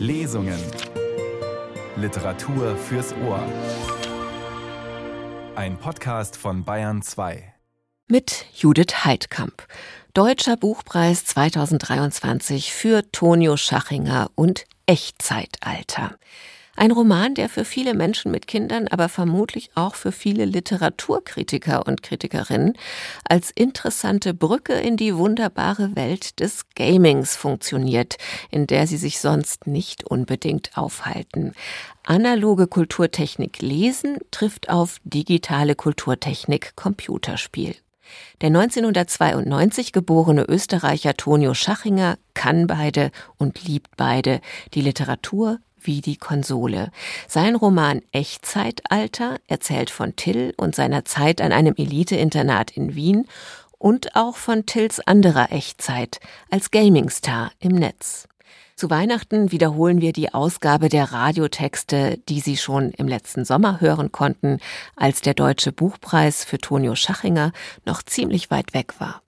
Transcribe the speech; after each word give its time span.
Lesungen. 0.00 0.58
Literatur 1.94 2.74
fürs 2.74 3.12
Ohr. 3.22 3.46
Ein 5.54 5.76
Podcast 5.76 6.38
von 6.38 6.64
Bayern 6.64 7.02
2. 7.02 7.52
Mit 8.08 8.46
Judith 8.54 9.04
Heidkamp. 9.04 9.66
Deutscher 10.14 10.56
Buchpreis 10.56 11.26
2023 11.26 12.72
für 12.72 13.12
Tonio 13.12 13.58
Schachinger 13.58 14.30
und 14.36 14.64
Echtzeitalter. 14.86 16.16
Ein 16.80 16.92
Roman, 16.92 17.34
der 17.34 17.50
für 17.50 17.66
viele 17.66 17.92
Menschen 17.92 18.30
mit 18.32 18.46
Kindern, 18.46 18.88
aber 18.88 19.10
vermutlich 19.10 19.70
auch 19.74 19.94
für 19.94 20.12
viele 20.12 20.46
Literaturkritiker 20.46 21.86
und 21.86 22.02
Kritikerinnen 22.02 22.72
als 23.28 23.50
interessante 23.50 24.32
Brücke 24.32 24.72
in 24.72 24.96
die 24.96 25.14
wunderbare 25.14 25.94
Welt 25.94 26.40
des 26.40 26.64
Gamings 26.74 27.36
funktioniert, 27.36 28.16
in 28.50 28.66
der 28.66 28.86
sie 28.86 28.96
sich 28.96 29.20
sonst 29.20 29.66
nicht 29.66 30.04
unbedingt 30.04 30.70
aufhalten. 30.74 31.52
Analoge 32.06 32.66
Kulturtechnik 32.66 33.60
lesen 33.60 34.16
trifft 34.30 34.70
auf 34.70 35.00
digitale 35.04 35.74
Kulturtechnik 35.74 36.76
Computerspiel. 36.76 37.76
Der 38.40 38.46
1992 38.46 39.92
geborene 39.92 40.44
Österreicher 40.44 41.14
Tonio 41.14 41.52
Schachinger 41.52 42.16
kann 42.32 42.66
beide 42.66 43.10
und 43.36 43.64
liebt 43.64 43.98
beide, 43.98 44.40
die 44.72 44.80
Literatur 44.80 45.58
wie 45.82 46.00
die 46.00 46.16
Konsole. 46.16 46.90
Sein 47.28 47.54
Roman 47.54 48.02
Echtzeitalter 48.12 49.38
erzählt 49.46 49.90
von 49.90 50.16
Till 50.16 50.54
und 50.56 50.74
seiner 50.74 51.04
Zeit 51.04 51.40
an 51.40 51.52
einem 51.52 51.74
Elite-Internat 51.76 52.70
in 52.70 52.94
Wien 52.94 53.26
und 53.78 54.14
auch 54.14 54.36
von 54.36 54.66
Tills 54.66 55.00
anderer 55.00 55.52
Echtzeit 55.52 56.20
als 56.50 56.70
Gamingstar 56.70 57.52
im 57.58 57.72
Netz. 57.72 58.28
Zu 58.80 58.88
Weihnachten 58.88 59.52
wiederholen 59.52 60.00
wir 60.00 60.14
die 60.14 60.32
Ausgabe 60.32 60.88
der 60.88 61.12
Radiotexte, 61.12 62.16
die 62.30 62.40
Sie 62.40 62.56
schon 62.56 62.92
im 62.92 63.08
letzten 63.08 63.44
Sommer 63.44 63.80
hören 63.82 64.10
konnten, 64.10 64.58
als 64.96 65.20
der 65.20 65.34
Deutsche 65.34 65.70
Buchpreis 65.70 66.44
für 66.44 66.56
Tonio 66.56 66.94
Schachinger 66.94 67.52
noch 67.84 68.02
ziemlich 68.02 68.50
weit 68.50 68.72
weg 68.72 68.94
war. 68.98 69.20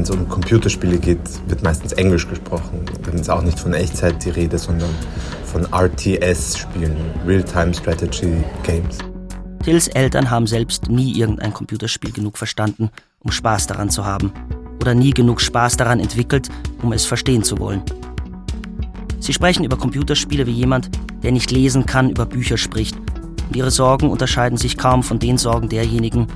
Wenn 0.00 0.04
es 0.04 0.10
um 0.12 0.26
Computerspiele 0.30 0.96
geht, 0.96 1.20
wird 1.46 1.62
meistens 1.62 1.92
Englisch 1.92 2.26
gesprochen. 2.26 2.86
Dann 3.04 3.16
ist 3.16 3.28
auch 3.28 3.42
nicht 3.42 3.60
von 3.60 3.74
Echtzeit 3.74 4.24
die 4.24 4.30
Rede, 4.30 4.56
sondern 4.56 4.88
von 5.44 5.66
RTS-Spielen, 5.74 6.96
Real-Time 7.26 7.74
Strategy 7.74 8.42
Games. 8.62 8.96
Tills 9.62 9.88
Eltern 9.88 10.30
haben 10.30 10.46
selbst 10.46 10.88
nie 10.88 11.18
irgendein 11.18 11.52
Computerspiel 11.52 12.12
genug 12.12 12.38
verstanden, 12.38 12.88
um 13.18 13.30
Spaß 13.30 13.66
daran 13.66 13.90
zu 13.90 14.06
haben. 14.06 14.32
Oder 14.80 14.94
nie 14.94 15.10
genug 15.10 15.42
Spaß 15.42 15.76
daran 15.76 16.00
entwickelt, 16.00 16.48
um 16.80 16.94
es 16.94 17.04
verstehen 17.04 17.42
zu 17.42 17.58
wollen. 17.58 17.82
Sie 19.18 19.34
sprechen 19.34 19.64
über 19.64 19.76
Computerspiele 19.76 20.46
wie 20.46 20.52
jemand, 20.52 20.88
der 21.22 21.32
nicht 21.32 21.50
lesen 21.50 21.84
kann, 21.84 22.08
über 22.08 22.24
Bücher 22.24 22.56
spricht. 22.56 22.96
Und 22.96 23.54
ihre 23.54 23.70
Sorgen 23.70 24.08
unterscheiden 24.08 24.56
sich 24.56 24.78
kaum 24.78 25.02
von 25.02 25.18
den 25.18 25.36
Sorgen 25.36 25.68
derjenigen, 25.68 26.26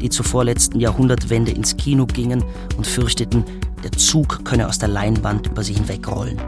die 0.00 0.10
zur 0.10 0.24
vorletzten 0.24 0.80
Jahrhundertwende 0.80 1.52
ins 1.52 1.76
Kino 1.76 2.06
gingen 2.06 2.44
und 2.76 2.86
fürchteten, 2.86 3.44
der 3.84 3.92
Zug 3.92 4.44
könne 4.44 4.68
aus 4.68 4.78
der 4.78 4.88
Leinwand 4.88 5.46
über 5.46 5.62
sie 5.62 5.74
hinwegrollen. 5.74 6.38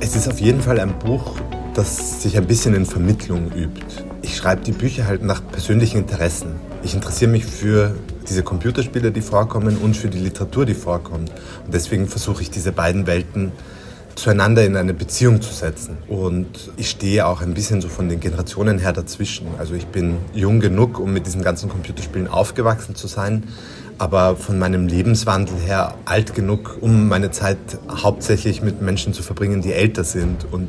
Es 0.00 0.16
ist 0.16 0.28
auf 0.28 0.40
jeden 0.40 0.60
Fall 0.60 0.80
ein 0.80 0.98
Buch, 0.98 1.36
das 1.74 2.22
sich 2.22 2.36
ein 2.36 2.46
bisschen 2.46 2.74
in 2.74 2.86
Vermittlung 2.86 3.50
übt. 3.52 4.04
Ich 4.22 4.36
schreibe 4.36 4.62
die 4.62 4.72
Bücher 4.72 5.06
halt 5.06 5.22
nach 5.22 5.42
persönlichen 5.50 5.98
Interessen. 5.98 6.54
Ich 6.82 6.94
interessiere 6.94 7.30
mich 7.30 7.44
für 7.44 7.94
diese 8.28 8.42
Computerspiele, 8.42 9.12
die 9.12 9.20
vorkommen, 9.20 9.76
und 9.76 9.96
für 9.96 10.08
die 10.08 10.18
Literatur, 10.18 10.66
die 10.66 10.74
vorkommt. 10.74 11.30
Und 11.64 11.74
deswegen 11.74 12.06
versuche 12.06 12.42
ich 12.42 12.50
diese 12.50 12.72
beiden 12.72 13.06
Welten 13.06 13.52
zueinander 14.14 14.64
in 14.64 14.76
eine 14.76 14.94
Beziehung 14.94 15.40
zu 15.40 15.52
setzen. 15.52 15.98
Und 16.08 16.70
ich 16.76 16.90
stehe 16.90 17.26
auch 17.26 17.40
ein 17.40 17.54
bisschen 17.54 17.80
so 17.80 17.88
von 17.88 18.08
den 18.08 18.20
Generationen 18.20 18.78
her 18.78 18.92
dazwischen. 18.92 19.46
Also 19.58 19.74
ich 19.74 19.86
bin 19.86 20.18
jung 20.34 20.60
genug, 20.60 20.98
um 20.98 21.12
mit 21.12 21.26
diesen 21.26 21.42
ganzen 21.42 21.68
Computerspielen 21.68 22.28
aufgewachsen 22.28 22.94
zu 22.94 23.06
sein, 23.06 23.44
aber 23.98 24.36
von 24.36 24.58
meinem 24.58 24.86
Lebenswandel 24.86 25.56
her 25.58 25.94
alt 26.04 26.34
genug, 26.34 26.78
um 26.80 27.08
meine 27.08 27.30
Zeit 27.30 27.58
hauptsächlich 27.90 28.62
mit 28.62 28.82
Menschen 28.82 29.12
zu 29.12 29.22
verbringen, 29.22 29.62
die 29.62 29.72
älter 29.72 30.04
sind 30.04 30.46
und 30.50 30.68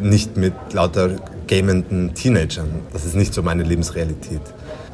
nicht 0.00 0.36
mit 0.36 0.54
lauter 0.72 1.16
gamenden 1.46 2.14
Teenagern. 2.14 2.68
Das 2.92 3.04
ist 3.04 3.14
nicht 3.14 3.32
so 3.32 3.42
meine 3.42 3.62
Lebensrealität. 3.62 4.42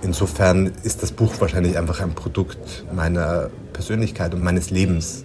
Insofern 0.02 0.72
ist 0.82 1.02
das 1.02 1.12
Buch 1.12 1.34
wahrscheinlich 1.38 1.78
einfach 1.78 2.00
ein 2.00 2.14
Produkt 2.14 2.84
meiner 2.92 3.50
Persönlichkeit 3.72 4.34
und 4.34 4.42
meines 4.42 4.70
Lebens. 4.70 5.24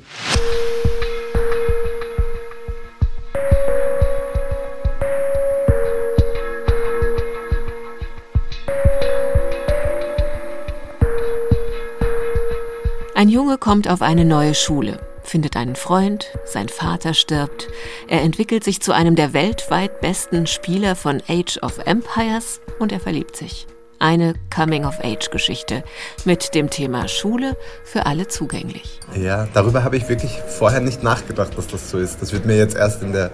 Junge 13.57 13.59
kommt 13.59 13.89
auf 13.89 14.03
eine 14.03 14.23
neue 14.23 14.53
Schule, 14.53 14.99
findet 15.23 15.57
einen 15.57 15.75
Freund, 15.75 16.27
sein 16.45 16.69
Vater 16.69 17.15
stirbt, 17.15 17.67
er 18.07 18.21
entwickelt 18.21 18.63
sich 18.63 18.81
zu 18.81 18.91
einem 18.93 19.15
der 19.15 19.33
weltweit 19.33 19.99
besten 19.99 20.45
Spieler 20.45 20.95
von 20.95 21.23
Age 21.27 21.57
of 21.63 21.79
Empires 21.85 22.61
und 22.77 22.91
er 22.91 22.99
verliebt 22.99 23.35
sich. 23.35 23.65
Eine 23.97 24.35
Coming-of-Age-Geschichte 24.55 25.83
mit 26.23 26.53
dem 26.53 26.69
Thema 26.69 27.07
Schule 27.07 27.57
für 27.83 28.05
alle 28.05 28.27
zugänglich. 28.27 28.99
Ja, 29.15 29.47
darüber 29.55 29.83
habe 29.83 29.97
ich 29.97 30.07
wirklich 30.07 30.39
vorher 30.47 30.81
nicht 30.81 31.01
nachgedacht, 31.01 31.57
dass 31.57 31.65
das 31.65 31.89
so 31.89 31.97
ist. 31.97 32.21
Das 32.21 32.33
wird 32.33 32.45
mir 32.45 32.57
jetzt 32.57 32.75
erst 32.75 33.01
in 33.01 33.11
der 33.11 33.31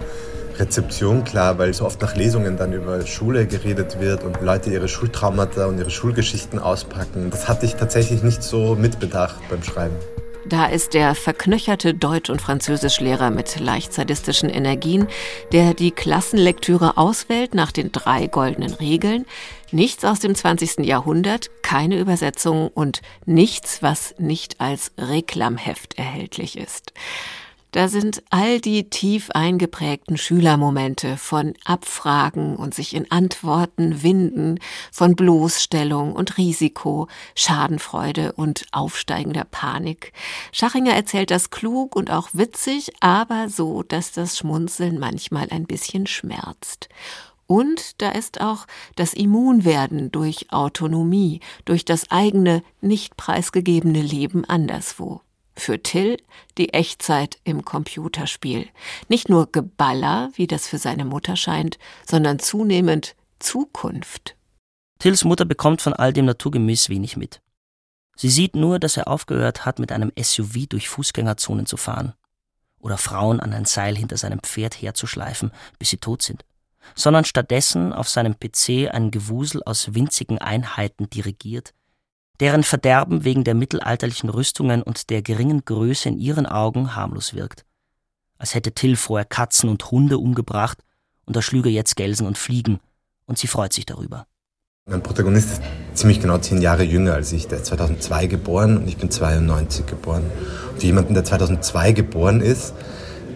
Rezeption 0.57 1.23
klar, 1.23 1.57
weil 1.57 1.73
so 1.73 1.85
oft 1.85 2.01
nach 2.01 2.15
Lesungen 2.15 2.57
dann 2.57 2.73
über 2.73 3.05
Schule 3.05 3.47
geredet 3.47 3.99
wird 3.99 4.23
und 4.23 4.41
Leute 4.41 4.69
ihre 4.69 4.87
Schultraumata 4.87 5.65
und 5.65 5.77
ihre 5.79 5.89
Schulgeschichten 5.89 6.59
auspacken. 6.59 7.29
Das 7.29 7.47
hatte 7.47 7.65
ich 7.65 7.75
tatsächlich 7.75 8.23
nicht 8.23 8.43
so 8.43 8.75
mitbedacht 8.75 9.37
beim 9.49 9.63
Schreiben. 9.63 9.95
Da 10.45 10.65
ist 10.65 10.93
der 10.93 11.15
verknöcherte 11.15 11.93
Deutsch- 11.93 12.29
und 12.29 12.41
Französischlehrer 12.41 13.29
mit 13.29 13.59
leicht 13.59 13.93
sadistischen 13.93 14.49
Energien, 14.49 15.07
der 15.53 15.73
die 15.73 15.91
Klassenlektüre 15.91 16.97
auswählt 16.97 17.55
nach 17.55 17.71
den 17.71 17.93
drei 17.93 18.27
goldenen 18.27 18.73
Regeln. 18.73 19.25
Nichts 19.71 20.03
aus 20.03 20.19
dem 20.19 20.35
20. 20.35 20.79
Jahrhundert, 20.79 21.49
keine 21.61 21.97
Übersetzung 21.97 22.67
und 22.67 23.01
nichts, 23.25 23.81
was 23.81 24.15
nicht 24.17 24.59
als 24.59 24.91
Reklamheft 24.97 25.97
erhältlich 25.97 26.57
ist. 26.57 26.91
Da 27.73 27.87
sind 27.87 28.21
all 28.29 28.61
die 28.61 28.91
tief 28.91 29.31
eingeprägten 29.31 30.15
Schülermomente 30.15 31.17
von 31.17 31.55
Abfragen 31.65 32.55
und 32.55 32.75
sich 32.75 32.93
in 32.93 33.09
Antworten 33.09 34.03
winden, 34.03 34.59
von 34.91 35.15
Bloßstellung 35.15 36.13
und 36.13 36.37
Risiko, 36.37 37.07
Schadenfreude 37.33 38.33
und 38.33 38.67
aufsteigender 38.71 39.43
Panik. 39.43 40.13
Schachinger 40.51 40.93
erzählt 40.93 41.31
das 41.31 41.49
klug 41.49 41.95
und 41.95 42.11
auch 42.11 42.29
witzig, 42.33 42.91
aber 42.99 43.49
so, 43.49 43.81
dass 43.81 44.11
das 44.11 44.37
Schmunzeln 44.37 44.99
manchmal 44.99 45.47
ein 45.49 45.65
bisschen 45.65 46.05
schmerzt. 46.05 46.89
Und 47.47 48.03
da 48.03 48.11
ist 48.11 48.39
auch 48.39 48.67
das 48.95 49.15
Immunwerden 49.15 50.11
durch 50.11 50.51
Autonomie, 50.51 51.39
durch 51.65 51.85
das 51.85 52.11
eigene, 52.11 52.61
nicht 52.81 53.17
preisgegebene 53.17 54.03
Leben 54.03 54.45
anderswo. 54.45 55.21
Für 55.55 55.81
Till 55.81 56.17
die 56.57 56.73
Echtzeit 56.73 57.37
im 57.43 57.63
Computerspiel. 57.63 58.67
Nicht 59.07 59.29
nur 59.29 59.51
Geballer, 59.51 60.31
wie 60.35 60.47
das 60.47 60.67
für 60.67 60.77
seine 60.77 61.05
Mutter 61.05 61.35
scheint, 61.35 61.77
sondern 62.05 62.39
zunehmend 62.39 63.15
Zukunft. 63.39 64.35
Tills 64.99 65.23
Mutter 65.23 65.45
bekommt 65.45 65.81
von 65.81 65.93
all 65.93 66.13
dem 66.13 66.25
naturgemäß 66.25 66.89
wenig 66.89 67.17
mit. 67.17 67.41
Sie 68.15 68.29
sieht 68.29 68.55
nur, 68.55 68.79
dass 68.79 68.97
er 68.97 69.07
aufgehört 69.07 69.65
hat, 69.65 69.79
mit 69.79 69.91
einem 69.91 70.11
SUV 70.19 70.67
durch 70.69 70.89
Fußgängerzonen 70.89 71.65
zu 71.65 71.77
fahren 71.77 72.13
oder 72.83 72.97
Frauen 72.97 73.39
an 73.39 73.53
ein 73.53 73.65
Seil 73.65 73.97
hinter 73.97 74.17
seinem 74.17 74.39
Pferd 74.39 74.81
herzuschleifen, 74.81 75.51
bis 75.79 75.89
sie 75.89 75.97
tot 75.97 76.21
sind, 76.21 76.45
sondern 76.95 77.25
stattdessen 77.25 77.93
auf 77.93 78.09
seinem 78.09 78.35
PC 78.37 78.93
ein 78.93 79.09
Gewusel 79.09 79.63
aus 79.63 79.93
winzigen 79.95 80.37
Einheiten 80.37 81.09
dirigiert, 81.09 81.73
deren 82.39 82.63
Verderben 82.63 83.23
wegen 83.23 83.43
der 83.43 83.53
mittelalterlichen 83.53 84.29
Rüstungen 84.29 84.81
und 84.81 85.09
der 85.09 85.21
geringen 85.21 85.65
Größe 85.65 86.09
in 86.09 86.17
ihren 86.17 86.45
Augen 86.45 86.95
harmlos 86.95 87.33
wirkt. 87.33 87.65
Als 88.37 88.55
hätte 88.55 88.73
Till 88.73 88.95
vorher 88.95 89.25
Katzen 89.25 89.69
und 89.69 89.91
Hunde 89.91 90.17
umgebracht 90.17 90.79
und 91.25 91.35
erschlüge 91.35 91.69
jetzt 91.69 91.95
Gelsen 91.95 92.27
und 92.27 92.37
Fliegen, 92.37 92.79
und 93.25 93.37
sie 93.37 93.47
freut 93.47 93.73
sich 93.73 93.85
darüber. 93.85 94.27
Mein 94.85 95.01
Protagonist 95.01 95.49
ist 95.49 95.61
ziemlich 95.93 96.19
genau 96.19 96.37
zehn 96.39 96.61
Jahre 96.61 96.83
jünger 96.83 97.13
als 97.13 97.31
ich. 97.31 97.47
Der 97.47 97.59
ist 97.59 97.67
2002 97.67 98.27
geboren 98.27 98.77
und 98.77 98.87
ich 98.87 98.97
bin 98.97 99.09
92 99.09 99.85
geboren. 99.85 100.29
Und 100.71 100.81
für 100.81 100.85
jemanden, 100.85 101.13
der 101.13 101.23
2002 101.23 101.93
geboren 101.93 102.41
ist, 102.41 102.73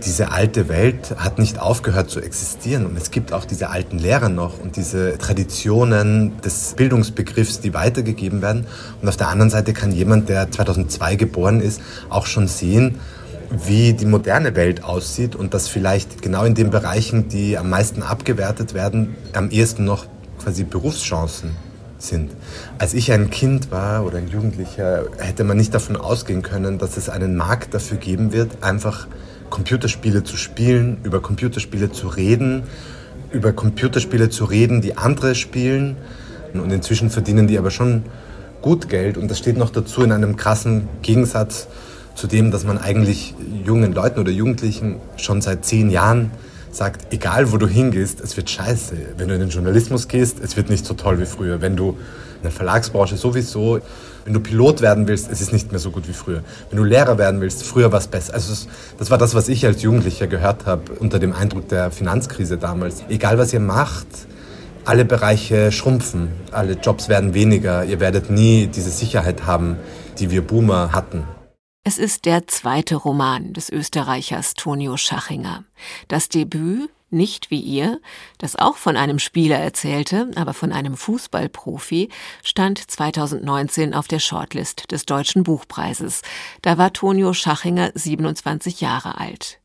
diese 0.05 0.31
alte 0.31 0.69
Welt 0.69 1.15
hat 1.17 1.39
nicht 1.39 1.59
aufgehört 1.59 2.09
zu 2.09 2.19
existieren 2.19 2.85
und 2.85 2.97
es 2.97 3.11
gibt 3.11 3.33
auch 3.33 3.45
diese 3.45 3.69
alten 3.69 3.99
Lehrer 3.99 4.29
noch 4.29 4.59
und 4.59 4.75
diese 4.75 5.17
Traditionen 5.17 6.39
des 6.41 6.73
Bildungsbegriffs, 6.75 7.59
die 7.59 7.73
weitergegeben 7.73 8.41
werden. 8.41 8.65
Und 9.01 9.07
auf 9.07 9.17
der 9.17 9.29
anderen 9.29 9.49
Seite 9.49 9.73
kann 9.73 9.91
jemand, 9.91 10.29
der 10.29 10.49
2002 10.51 11.15
geboren 11.15 11.61
ist, 11.61 11.81
auch 12.09 12.25
schon 12.25 12.47
sehen, 12.47 12.99
wie 13.49 13.93
die 13.93 14.05
moderne 14.05 14.55
Welt 14.55 14.83
aussieht 14.83 15.35
und 15.35 15.53
dass 15.53 15.67
vielleicht 15.67 16.21
genau 16.21 16.43
in 16.43 16.53
den 16.53 16.69
Bereichen, 16.69 17.29
die 17.29 17.57
am 17.57 17.69
meisten 17.69 18.03
abgewertet 18.03 18.73
werden, 18.73 19.15
am 19.33 19.49
ehesten 19.49 19.85
noch 19.85 20.05
quasi 20.41 20.63
Berufschancen 20.63 21.51
sind. 21.97 22.31
Als 22.77 22.93
ich 22.93 23.11
ein 23.11 23.29
Kind 23.29 23.71
war 23.71 24.05
oder 24.05 24.17
ein 24.17 24.27
Jugendlicher, 24.27 25.05
hätte 25.17 25.43
man 25.43 25.57
nicht 25.57 25.73
davon 25.73 25.95
ausgehen 25.95 26.41
können, 26.41 26.77
dass 26.77 26.97
es 26.97 27.09
einen 27.09 27.35
Markt 27.35 27.73
dafür 27.73 27.97
geben 27.97 28.33
wird, 28.33 28.63
einfach 28.63 29.07
Computerspiele 29.49 30.23
zu 30.23 30.37
spielen, 30.37 30.97
über 31.03 31.21
Computerspiele 31.21 31.91
zu 31.91 32.07
reden, 32.07 32.63
über 33.31 33.53
Computerspiele 33.53 34.29
zu 34.29 34.45
reden, 34.45 34.81
die 34.81 34.97
andere 34.97 35.35
spielen. 35.35 35.97
Und 36.53 36.71
inzwischen 36.71 37.09
verdienen 37.09 37.47
die 37.47 37.57
aber 37.57 37.71
schon 37.71 38.03
gut 38.61 38.89
Geld. 38.89 39.17
Und 39.17 39.29
das 39.29 39.37
steht 39.37 39.57
noch 39.57 39.69
dazu 39.69 40.01
in 40.01 40.11
einem 40.11 40.37
krassen 40.37 40.87
Gegensatz 41.01 41.67
zu 42.15 42.27
dem, 42.27 42.51
dass 42.51 42.63
man 42.63 42.77
eigentlich 42.77 43.35
jungen 43.65 43.93
Leuten 43.93 44.19
oder 44.19 44.31
Jugendlichen 44.31 44.95
schon 45.17 45.41
seit 45.41 45.65
zehn 45.65 45.89
Jahren 45.89 46.31
sagt, 46.71 47.13
egal 47.13 47.51
wo 47.51 47.57
du 47.57 47.67
hingehst, 47.67 48.21
es 48.21 48.37
wird 48.37 48.49
scheiße. 48.49 48.95
Wenn 49.17 49.27
du 49.27 49.35
in 49.35 49.41
den 49.41 49.49
Journalismus 49.49 50.07
gehst, 50.07 50.39
es 50.43 50.57
wird 50.57 50.69
nicht 50.69 50.85
so 50.85 50.93
toll 50.93 51.19
wie 51.19 51.25
früher. 51.25 51.61
Wenn 51.61 51.75
du 51.75 51.97
der 52.47 52.55
Verlagsbranche 52.55 53.17
sowieso, 53.17 53.79
wenn 54.25 54.33
du 54.33 54.39
Pilot 54.39 54.81
werden 54.81 55.07
willst, 55.07 55.31
es 55.31 55.39
ist 55.41 55.53
nicht 55.53 55.71
mehr 55.71 55.79
so 55.79 55.91
gut 55.91 56.07
wie 56.07 56.13
früher. 56.13 56.43
Wenn 56.69 56.77
du 56.77 56.83
Lehrer 56.83 57.17
werden 57.17 57.39
willst, 57.39 57.63
früher 57.63 57.91
war 57.91 57.99
es 57.99 58.07
besser. 58.07 58.33
Also 58.33 58.67
das 58.97 59.09
war 59.09 59.17
das, 59.17 59.35
was 59.35 59.47
ich 59.47 59.65
als 59.65 59.81
Jugendlicher 59.81 60.27
gehört 60.27 60.65
habe 60.65 60.93
unter 60.99 61.19
dem 61.19 61.33
Eindruck 61.33 61.69
der 61.69 61.91
Finanzkrise 61.91 62.57
damals. 62.57 63.03
Egal 63.09 63.37
was 63.37 63.53
ihr 63.53 63.59
macht, 63.59 64.07
alle 64.85 65.05
Bereiche 65.05 65.71
schrumpfen, 65.71 66.29
alle 66.51 66.73
Jobs 66.73 67.09
werden 67.09 67.33
weniger, 67.33 67.83
ihr 67.85 67.99
werdet 67.99 68.29
nie 68.29 68.67
diese 68.67 68.91
Sicherheit 68.91 69.45
haben, 69.45 69.77
die 70.19 70.31
wir 70.31 70.41
Boomer 70.41 70.91
hatten. 70.93 71.23
Es 71.83 71.97
ist 71.97 72.25
der 72.25 72.47
zweite 72.47 72.95
Roman 72.95 73.53
des 73.53 73.69
Österreichers 73.69 74.55
Tonio 74.55 74.97
Schachinger. 74.97 75.63
Das 76.09 76.27
Debüt 76.27 76.89
nicht 77.09 77.51
wie 77.51 77.59
ihr, 77.59 77.99
das 78.37 78.55
auch 78.55 78.75
von 78.75 78.97
einem 78.97 79.19
Spieler 79.19 79.57
erzählte, 79.57 80.31
aber 80.35 80.53
von 80.53 80.71
einem 80.71 80.97
Fußballprofi, 80.97 82.09
stand 82.43 82.79
2019 82.79 83.93
auf 83.93 84.07
der 84.07 84.19
Shortlist 84.19 84.91
des 84.91 85.05
Deutschen 85.05 85.43
Buchpreises. 85.43 86.21
Da 86.61 86.77
war 86.77 86.93
Tonio 86.93 87.33
Schachinger 87.33 87.91
27 87.93 88.81
Jahre 88.81 89.17
alt. 89.17 89.59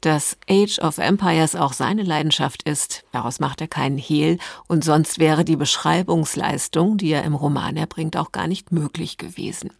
Dass 0.00 0.36
Age 0.48 0.78
of 0.78 0.98
Empires 0.98 1.56
auch 1.56 1.72
seine 1.72 2.02
Leidenschaft 2.02 2.62
ist, 2.62 3.04
daraus 3.12 3.40
macht 3.40 3.60
er 3.60 3.68
keinen 3.68 3.98
Hehl, 3.98 4.38
und 4.68 4.84
sonst 4.84 5.18
wäre 5.18 5.44
die 5.44 5.56
Beschreibungsleistung, 5.56 6.96
die 6.98 7.10
er 7.10 7.24
im 7.24 7.34
Roman 7.34 7.76
erbringt, 7.76 8.16
auch 8.16 8.32
gar 8.32 8.46
nicht 8.46 8.72
möglich 8.72 9.18
gewesen. 9.18 9.70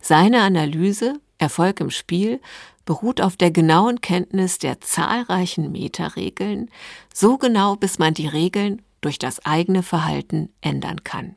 Seine 0.00 0.42
Analyse 0.42 1.20
Erfolg 1.44 1.80
im 1.80 1.90
Spiel 1.90 2.40
beruht 2.84 3.20
auf 3.20 3.36
der 3.36 3.50
genauen 3.50 4.00
Kenntnis 4.00 4.58
der 4.58 4.80
zahlreichen 4.80 5.70
Metaregeln, 5.72 6.70
so 7.12 7.38
genau, 7.38 7.76
bis 7.76 7.98
man 7.98 8.14
die 8.14 8.26
Regeln 8.26 8.82
durch 9.00 9.18
das 9.18 9.44
eigene 9.44 9.82
Verhalten 9.82 10.48
ändern 10.60 11.04
kann. 11.04 11.36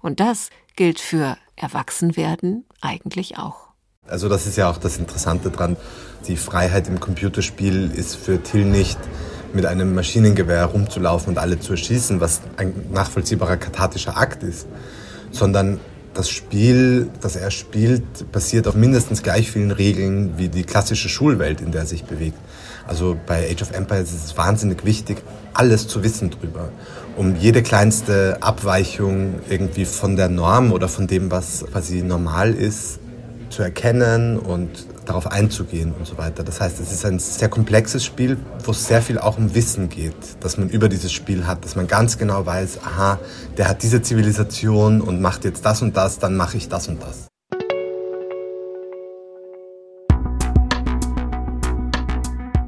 Und 0.00 0.20
das 0.20 0.50
gilt 0.76 1.00
für 1.00 1.36
Erwachsenwerden 1.56 2.64
eigentlich 2.80 3.38
auch. 3.38 3.68
Also 4.06 4.28
das 4.28 4.46
ist 4.46 4.56
ja 4.56 4.70
auch 4.70 4.78
das 4.78 4.98
Interessante 4.98 5.50
dran. 5.50 5.76
Die 6.26 6.36
Freiheit 6.36 6.88
im 6.88 7.00
Computerspiel 7.00 7.90
ist 7.94 8.16
für 8.16 8.42
Till 8.42 8.64
nicht 8.64 8.98
mit 9.52 9.66
einem 9.66 9.94
Maschinengewehr 9.94 10.64
rumzulaufen 10.66 11.30
und 11.30 11.38
alle 11.38 11.58
zu 11.58 11.72
erschießen, 11.72 12.20
was 12.20 12.40
ein 12.56 12.72
nachvollziehbarer 12.92 13.56
kathartischer 13.56 14.16
Akt 14.16 14.42
ist, 14.42 14.68
sondern 15.32 15.80
das 16.14 16.30
Spiel, 16.30 17.08
das 17.20 17.36
er 17.36 17.50
spielt, 17.50 18.30
basiert 18.32 18.66
auf 18.66 18.74
mindestens 18.74 19.22
gleich 19.22 19.50
vielen 19.50 19.70
Regeln 19.70 20.34
wie 20.36 20.48
die 20.48 20.64
klassische 20.64 21.08
Schulwelt, 21.08 21.60
in 21.60 21.72
der 21.72 21.82
er 21.82 21.86
sich 21.86 22.04
bewegt. 22.04 22.38
Also 22.86 23.16
bei 23.26 23.48
Age 23.50 23.62
of 23.62 23.70
Empires 23.72 24.12
ist 24.12 24.24
es 24.24 24.36
wahnsinnig 24.36 24.84
wichtig, 24.84 25.22
alles 25.54 25.86
zu 25.86 26.02
wissen 26.02 26.30
drüber, 26.30 26.70
um 27.16 27.36
jede 27.36 27.62
kleinste 27.62 28.38
Abweichung 28.40 29.34
irgendwie 29.48 29.84
von 29.84 30.16
der 30.16 30.28
Norm 30.28 30.72
oder 30.72 30.88
von 30.88 31.06
dem, 31.06 31.30
was 31.30 31.64
quasi 31.70 32.02
normal 32.02 32.52
ist, 32.54 32.98
zu 33.50 33.62
erkennen 33.62 34.38
und 34.38 34.86
darauf 35.10 35.26
einzugehen 35.26 35.92
und 35.92 36.06
so 36.06 36.16
weiter. 36.18 36.44
Das 36.44 36.60
heißt, 36.60 36.78
es 36.80 36.92
ist 36.92 37.04
ein 37.04 37.18
sehr 37.18 37.48
komplexes 37.48 38.04
Spiel, 38.04 38.38
wo 38.64 38.70
es 38.70 38.86
sehr 38.86 39.02
viel 39.02 39.18
auch 39.18 39.38
um 39.38 39.54
Wissen 39.54 39.88
geht, 39.88 40.14
dass 40.40 40.56
man 40.56 40.68
über 40.68 40.88
dieses 40.88 41.12
Spiel 41.12 41.46
hat, 41.46 41.64
dass 41.64 41.74
man 41.74 41.88
ganz 41.88 42.16
genau 42.16 42.46
weiß, 42.46 42.78
aha, 42.84 43.18
der 43.56 43.68
hat 43.68 43.82
diese 43.82 44.02
Zivilisation 44.02 45.00
und 45.00 45.20
macht 45.20 45.44
jetzt 45.44 45.64
das 45.64 45.82
und 45.82 45.96
das, 45.96 46.18
dann 46.20 46.36
mache 46.36 46.56
ich 46.56 46.68
das 46.68 46.86
und 46.88 47.02
das. 47.02 47.26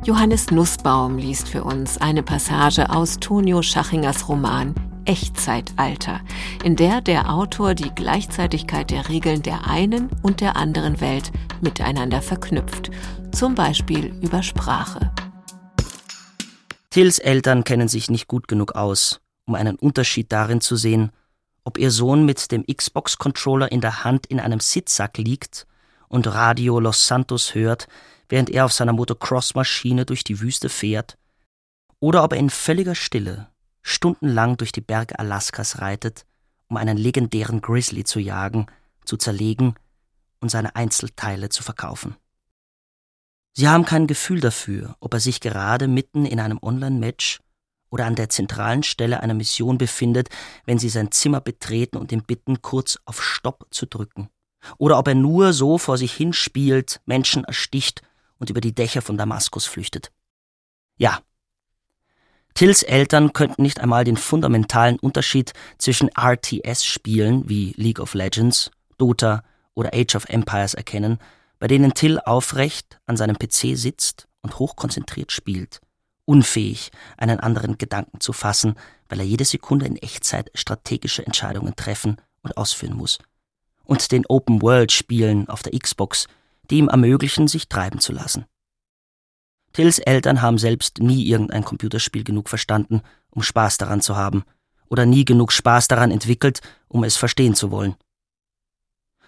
Johannes 0.04 0.50
Nussbaum 0.50 1.16
liest 1.16 1.48
für 1.48 1.62
uns 1.62 1.96
eine 1.98 2.24
Passage 2.24 2.90
aus 2.90 3.18
Tonio 3.20 3.62
Schachingers 3.62 4.28
Roman 4.28 4.74
Echtzeitalter, 5.04 6.20
in 6.64 6.76
der 6.76 7.00
der 7.00 7.32
Autor 7.32 7.74
die 7.74 7.90
Gleichzeitigkeit 7.94 8.90
der 8.90 9.08
Regeln 9.08 9.42
der 9.42 9.66
einen 9.66 10.10
und 10.22 10.40
der 10.40 10.56
anderen 10.56 11.00
Welt 11.00 11.32
miteinander 11.60 12.22
verknüpft, 12.22 12.90
zum 13.32 13.54
Beispiel 13.54 14.14
über 14.20 14.42
Sprache. 14.42 15.12
Tills 16.90 17.18
Eltern 17.18 17.64
kennen 17.64 17.88
sich 17.88 18.10
nicht 18.10 18.28
gut 18.28 18.48
genug 18.48 18.74
aus, 18.74 19.20
um 19.46 19.54
einen 19.54 19.76
Unterschied 19.76 20.30
darin 20.32 20.60
zu 20.60 20.76
sehen, 20.76 21.10
ob 21.64 21.78
ihr 21.78 21.90
Sohn 21.90 22.24
mit 22.24 22.50
dem 22.52 22.64
Xbox-Controller 22.66 23.70
in 23.70 23.80
der 23.80 24.04
Hand 24.04 24.26
in 24.26 24.40
einem 24.40 24.60
Sitzsack 24.60 25.18
liegt 25.18 25.66
und 26.08 26.26
Radio 26.26 26.80
Los 26.80 27.06
Santos 27.06 27.54
hört, 27.54 27.88
während 28.28 28.50
er 28.50 28.64
auf 28.64 28.72
seiner 28.72 28.92
Motocross-Maschine 28.92 30.04
durch 30.04 30.24
die 30.24 30.40
Wüste 30.40 30.68
fährt, 30.68 31.16
oder 32.00 32.24
ob 32.24 32.32
er 32.32 32.38
in 32.38 32.50
völliger 32.50 32.94
Stille 32.94 33.51
stundenlang 33.82 34.56
durch 34.56 34.72
die 34.72 34.80
Berge 34.80 35.18
Alaskas 35.18 35.80
reitet, 35.80 36.26
um 36.68 36.76
einen 36.76 36.96
legendären 36.96 37.60
Grizzly 37.60 38.04
zu 38.04 38.20
jagen, 38.20 38.66
zu 39.04 39.16
zerlegen 39.16 39.74
und 40.40 40.50
seine 40.50 40.76
Einzelteile 40.76 41.48
zu 41.48 41.62
verkaufen. 41.62 42.16
Sie 43.54 43.68
haben 43.68 43.84
kein 43.84 44.06
Gefühl 44.06 44.40
dafür, 44.40 44.96
ob 45.00 45.12
er 45.12 45.20
sich 45.20 45.40
gerade 45.40 45.86
mitten 45.86 46.24
in 46.24 46.40
einem 46.40 46.58
Online-Match 46.62 47.40
oder 47.90 48.06
an 48.06 48.14
der 48.14 48.30
zentralen 48.30 48.82
Stelle 48.82 49.20
einer 49.20 49.34
Mission 49.34 49.76
befindet, 49.76 50.30
wenn 50.64 50.78
sie 50.78 50.88
sein 50.88 51.12
Zimmer 51.12 51.42
betreten 51.42 51.98
und 51.98 52.10
ihn 52.10 52.22
bitten, 52.22 52.62
kurz 52.62 52.98
auf 53.04 53.22
Stopp 53.22 53.66
zu 53.70 53.86
drücken. 53.86 54.30
Oder 54.78 54.98
ob 54.98 55.08
er 55.08 55.14
nur 55.14 55.52
so 55.52 55.76
vor 55.76 55.98
sich 55.98 56.14
hinspielt, 56.14 57.00
Menschen 57.04 57.44
ersticht 57.44 58.00
und 58.38 58.48
über 58.48 58.62
die 58.62 58.74
Dächer 58.74 59.02
von 59.02 59.18
Damaskus 59.18 59.66
flüchtet. 59.66 60.10
Ja, 60.96 61.20
Tills 62.54 62.82
Eltern 62.82 63.32
könnten 63.32 63.62
nicht 63.62 63.80
einmal 63.80 64.04
den 64.04 64.16
fundamentalen 64.16 64.98
Unterschied 64.98 65.52
zwischen 65.78 66.10
RTS-Spielen 66.10 67.48
wie 67.48 67.72
League 67.76 68.00
of 68.00 68.14
Legends, 68.14 68.70
Dota 68.98 69.42
oder 69.74 69.90
Age 69.94 70.16
of 70.16 70.28
Empires 70.28 70.74
erkennen, 70.74 71.18
bei 71.58 71.66
denen 71.66 71.94
Till 71.94 72.18
aufrecht 72.18 72.98
an 73.06 73.16
seinem 73.16 73.38
PC 73.38 73.76
sitzt 73.76 74.28
und 74.42 74.58
hochkonzentriert 74.58 75.32
spielt, 75.32 75.80
unfähig, 76.24 76.90
einen 77.16 77.40
anderen 77.40 77.78
Gedanken 77.78 78.20
zu 78.20 78.32
fassen, 78.32 78.74
weil 79.08 79.20
er 79.20 79.26
jede 79.26 79.44
Sekunde 79.44 79.86
in 79.86 79.96
Echtzeit 79.96 80.50
strategische 80.54 81.24
Entscheidungen 81.24 81.76
treffen 81.76 82.16
und 82.42 82.56
ausführen 82.56 82.96
muss. 82.96 83.18
Und 83.84 84.12
den 84.12 84.26
Open-World-Spielen 84.26 85.48
auf 85.48 85.62
der 85.62 85.78
Xbox, 85.78 86.26
die 86.70 86.78
ihm 86.78 86.88
ermöglichen, 86.88 87.48
sich 87.48 87.68
treiben 87.68 88.00
zu 88.00 88.12
lassen. 88.12 88.44
Tills 89.72 89.98
Eltern 89.98 90.42
haben 90.42 90.58
selbst 90.58 90.98
nie 90.98 91.26
irgendein 91.26 91.64
Computerspiel 91.64 92.24
genug 92.24 92.48
verstanden, 92.48 93.02
um 93.30 93.42
Spaß 93.42 93.78
daran 93.78 94.00
zu 94.00 94.16
haben, 94.16 94.44
oder 94.88 95.06
nie 95.06 95.24
genug 95.24 95.52
Spaß 95.52 95.88
daran 95.88 96.10
entwickelt, 96.10 96.60
um 96.88 97.04
es 97.04 97.16
verstehen 97.16 97.54
zu 97.54 97.70
wollen. 97.70 97.94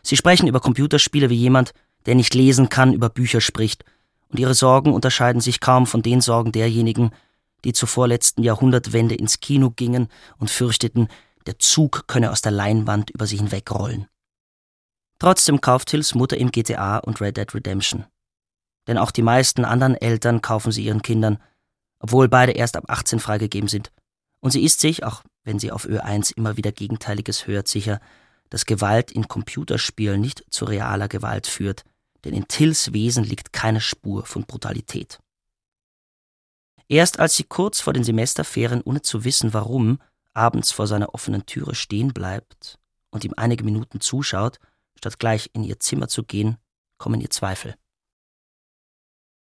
Sie 0.03 0.17
sprechen 0.17 0.47
über 0.47 0.61
Computerspiele 0.61 1.31
wie 1.31 1.37
jemand, 1.37 1.73
der 2.05 2.15
nicht 2.15 2.35
lesen 2.35 2.69
kann, 2.69 2.93
über 2.93 3.09
Bücher 3.09 3.41
spricht, 3.41 3.85
und 4.29 4.39
ihre 4.39 4.55
Sorgen 4.55 4.93
unterscheiden 4.93 5.41
sich 5.41 5.61
kaum 5.61 5.87
von 5.87 6.03
den 6.03 6.21
Sorgen 6.21 6.53
derjenigen, 6.53 7.13
die 7.65 7.73
zur 7.73 7.89
vorletzten 7.89 8.43
Jahrhundertwende 8.43 9.15
ins 9.15 9.41
Kino 9.41 9.71
gingen 9.71 10.09
und 10.37 10.51
fürchteten, 10.51 11.09
der 11.47 11.59
Zug 11.59 12.07
könne 12.07 12.31
aus 12.31 12.43
der 12.43 12.53
Leinwand 12.53 13.11
über 13.11 13.27
sie 13.27 13.39
hinwegrollen. 13.39 14.07
Trotzdem 15.19 15.63
kauft 15.63 15.91
Hills 15.91 16.15
Mutter 16.15 16.37
ihm 16.37 16.51
GTA 16.51 16.99
und 16.99 17.21
Red 17.23 17.39
Dead 17.39 17.55
Redemption 17.55 18.05
denn 18.87 18.99
auch 18.99 19.11
die 19.11 19.23
meisten 19.23 19.65
anderen 19.65 19.95
Eltern 19.95 20.43
kaufen 20.43 20.73
sie 20.73 20.85
ihren 20.85 21.03
Kindern, 21.03 21.39
obwohl 21.99 22.29
beide 22.29 22.53
erst 22.53 22.77
ab 22.77 22.85
18 22.89 23.19
freigegeben 23.21 23.69
sind. 23.69 23.91
Und 24.41 24.51
sie 24.51 24.63
ist 24.63 24.81
sich, 24.81 25.05
auch 25.05 25.23
wenn 25.43 25.59
sie 25.59 25.71
auf 25.71 25.87
Ö1 25.87 26.37
immer 26.37 26.57
wieder 26.57 26.73
Gegenteiliges 26.73 27.47
hört, 27.47 27.69
sicher, 27.69 28.01
dass 28.51 28.67
Gewalt 28.67 29.11
in 29.11 29.27
Computerspielen 29.27 30.21
nicht 30.21 30.45
zu 30.51 30.65
realer 30.65 31.09
Gewalt 31.09 31.47
führt, 31.47 31.85
denn 32.25 32.35
in 32.35 32.49
Tills 32.49 32.93
Wesen 32.93 33.25
liegt 33.25 33.53
keine 33.53 33.81
Spur 33.81 34.25
von 34.27 34.45
Brutalität. 34.45 35.19
Erst 36.89 37.19
als 37.19 37.37
sie 37.37 37.45
kurz 37.45 37.81
vor 37.81 37.93
den 37.93 38.05
Semesterferien, 38.05 38.83
ohne 38.83 39.03
zu 39.03 39.25
wissen 39.25 39.55
warum, 39.55 39.99
abends 40.35 40.73
vor 40.73 40.87
seiner 40.87 41.15
offenen 41.15 41.47
Türe 41.47 41.75
stehen 41.75 42.13
bleibt 42.13 42.79
und 43.11 43.25
ihm 43.25 43.35
einige 43.37 43.65
Minuten 43.65 44.01
zuschaut, 44.01 44.59
statt 44.99 45.19
gleich 45.19 45.51
in 45.55 45.65
ihr 45.65 45.81
Zimmer 45.81 46.09
zu 46.09 46.23
gehen, 46.25 46.59
kommen 46.99 47.21
ihr 47.21 47.31
Zweifel. 47.31 47.75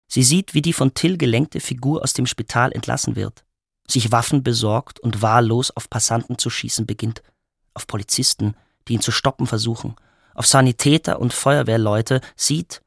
Sie 0.09 0.23
sieht, 0.23 0.55
wie 0.55 0.63
die 0.63 0.73
von 0.73 0.95
Till 0.95 1.19
gelenkte 1.19 1.61
Figur 1.61 2.03
aus 2.03 2.15
dem 2.15 2.27
Spital 2.27 2.73
entlassen 2.73 3.15
wird, 3.15 3.45
sich 3.87 4.11
Waffen 4.11 4.43
besorgt 4.43 4.99
und 5.01 5.23
wahllos 5.23 5.71
auf 5.71 5.91
Passanten 5.91 6.39
zu 6.39 6.51
schießen 6.51 6.87
beginnt, 6.87 7.23
auf 7.75 7.87
Polizisten, 7.87 8.57
die 8.89 8.95
ihn 8.95 9.03
zu 9.03 9.13
stoppen 9.13 9.47
versuchen, 9.47 9.95
auf 10.35 10.47
Sanitäter 10.47 11.21
und 11.21 11.33
Feuerwehrleute, 11.35 12.23
sieht, 12.37 12.81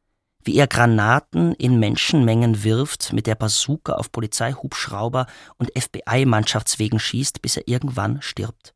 wie 0.43 0.55
er 0.55 0.67
Granaten 0.67 1.53
in 1.53 1.79
Menschenmengen 1.79 2.63
wirft, 2.63 3.13
mit 3.13 3.27
der 3.27 3.35
Bazooka 3.35 3.93
auf 3.93 4.11
Polizeihubschrauber 4.11 5.27
und 5.57 5.71
FBI-Mannschaftswegen 5.77 6.99
schießt, 6.99 7.41
bis 7.43 7.57
er 7.57 7.67
irgendwann 7.67 8.21
stirbt. 8.21 8.73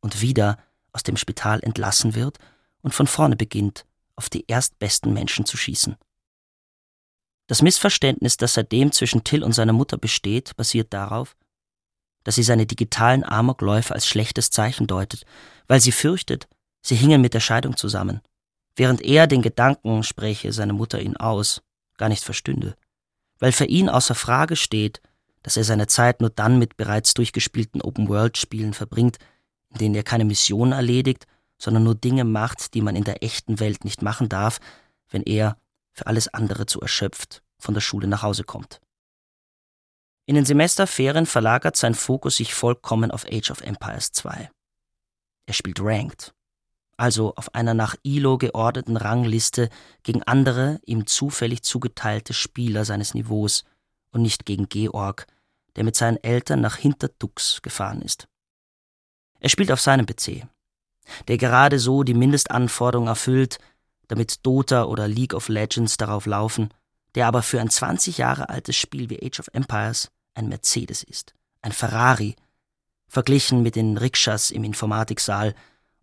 Und 0.00 0.20
wieder 0.20 0.58
aus 0.92 1.02
dem 1.02 1.16
Spital 1.16 1.60
entlassen 1.62 2.14
wird 2.14 2.38
und 2.82 2.92
von 2.92 3.06
vorne 3.06 3.36
beginnt, 3.36 3.86
auf 4.16 4.28
die 4.28 4.44
erstbesten 4.46 5.14
Menschen 5.14 5.46
zu 5.46 5.56
schießen. 5.56 5.96
Das 7.52 7.60
Missverständnis, 7.60 8.38
das 8.38 8.54
seitdem 8.54 8.92
zwischen 8.92 9.24
Till 9.24 9.44
und 9.44 9.52
seiner 9.52 9.74
Mutter 9.74 9.98
besteht, 9.98 10.56
basiert 10.56 10.94
darauf, 10.94 11.36
dass 12.24 12.36
sie 12.36 12.42
seine 12.42 12.64
digitalen 12.64 13.24
Amokläufe 13.24 13.92
als 13.92 14.06
schlechtes 14.06 14.48
Zeichen 14.48 14.86
deutet, 14.86 15.26
weil 15.68 15.78
sie 15.78 15.92
fürchtet, 15.92 16.48
sie 16.80 16.94
hingen 16.94 17.20
mit 17.20 17.34
der 17.34 17.40
Scheidung 17.40 17.76
zusammen, 17.76 18.22
während 18.74 19.02
er 19.02 19.26
den 19.26 19.42
Gedanken, 19.42 20.02
spräche 20.02 20.50
seine 20.50 20.72
Mutter 20.72 21.02
ihn 21.02 21.18
aus, 21.18 21.60
gar 21.98 22.08
nicht 22.08 22.24
verstünde, 22.24 22.74
weil 23.38 23.52
für 23.52 23.66
ihn 23.66 23.90
außer 23.90 24.14
Frage 24.14 24.56
steht, 24.56 25.02
dass 25.42 25.58
er 25.58 25.64
seine 25.64 25.88
Zeit 25.88 26.22
nur 26.22 26.30
dann 26.30 26.58
mit 26.58 26.78
bereits 26.78 27.12
durchgespielten 27.12 27.82
Open-World-Spielen 27.82 28.72
verbringt, 28.72 29.18
in 29.68 29.76
denen 29.76 29.94
er 29.94 30.04
keine 30.04 30.24
Mission 30.24 30.72
erledigt, 30.72 31.26
sondern 31.58 31.84
nur 31.84 31.96
Dinge 31.96 32.24
macht, 32.24 32.72
die 32.72 32.80
man 32.80 32.96
in 32.96 33.04
der 33.04 33.22
echten 33.22 33.60
Welt 33.60 33.84
nicht 33.84 34.00
machen 34.00 34.30
darf, 34.30 34.58
wenn 35.10 35.22
er, 35.22 35.58
für 35.92 36.06
alles 36.06 36.28
andere 36.28 36.66
zu 36.66 36.80
erschöpft, 36.80 37.42
von 37.58 37.74
der 37.74 37.80
Schule 37.80 38.06
nach 38.06 38.22
Hause 38.22 38.44
kommt. 38.44 38.80
In 40.24 40.34
den 40.34 40.44
Semesterferien 40.44 41.26
verlagert 41.26 41.76
sein 41.76 41.94
Fokus 41.94 42.36
sich 42.36 42.54
vollkommen 42.54 43.10
auf 43.10 43.26
Age 43.26 43.50
of 43.50 43.60
Empires 43.60 44.12
2. 44.12 44.50
Er 45.46 45.54
spielt 45.54 45.80
Ranked, 45.80 46.32
also 46.96 47.34
auf 47.34 47.54
einer 47.54 47.74
nach 47.74 47.96
ILO 48.02 48.38
geordneten 48.38 48.96
Rangliste 48.96 49.68
gegen 50.04 50.22
andere 50.22 50.80
ihm 50.86 51.06
zufällig 51.06 51.62
zugeteilte 51.62 52.32
Spieler 52.32 52.84
seines 52.84 53.14
Niveaus 53.14 53.64
und 54.12 54.22
nicht 54.22 54.46
gegen 54.46 54.68
Georg, 54.68 55.26
der 55.74 55.84
mit 55.84 55.96
seinen 55.96 56.22
Eltern 56.22 56.60
nach 56.60 56.76
Hinterdux 56.76 57.60
gefahren 57.62 58.02
ist. 58.02 58.28
Er 59.40 59.48
spielt 59.48 59.72
auf 59.72 59.80
seinem 59.80 60.06
PC, 60.06 60.46
der 61.26 61.38
gerade 61.38 61.80
so 61.80 62.04
die 62.04 62.14
Mindestanforderung 62.14 63.08
erfüllt, 63.08 63.58
damit 64.12 64.44
Dota 64.44 64.84
oder 64.84 65.08
League 65.08 65.32
of 65.32 65.48
Legends 65.48 65.96
darauf 65.96 66.26
laufen, 66.26 66.68
der 67.14 67.26
aber 67.26 67.40
für 67.42 67.60
ein 67.60 67.70
20 67.70 68.18
Jahre 68.18 68.50
altes 68.50 68.76
Spiel 68.76 69.08
wie 69.08 69.24
Age 69.24 69.40
of 69.40 69.48
Empires 69.54 70.10
ein 70.34 70.48
Mercedes 70.48 71.02
ist, 71.02 71.34
ein 71.62 71.72
Ferrari, 71.72 72.36
verglichen 73.08 73.62
mit 73.62 73.74
den 73.74 73.96
Rikschas 73.96 74.50
im 74.50 74.64
Informatiksaal, 74.64 75.54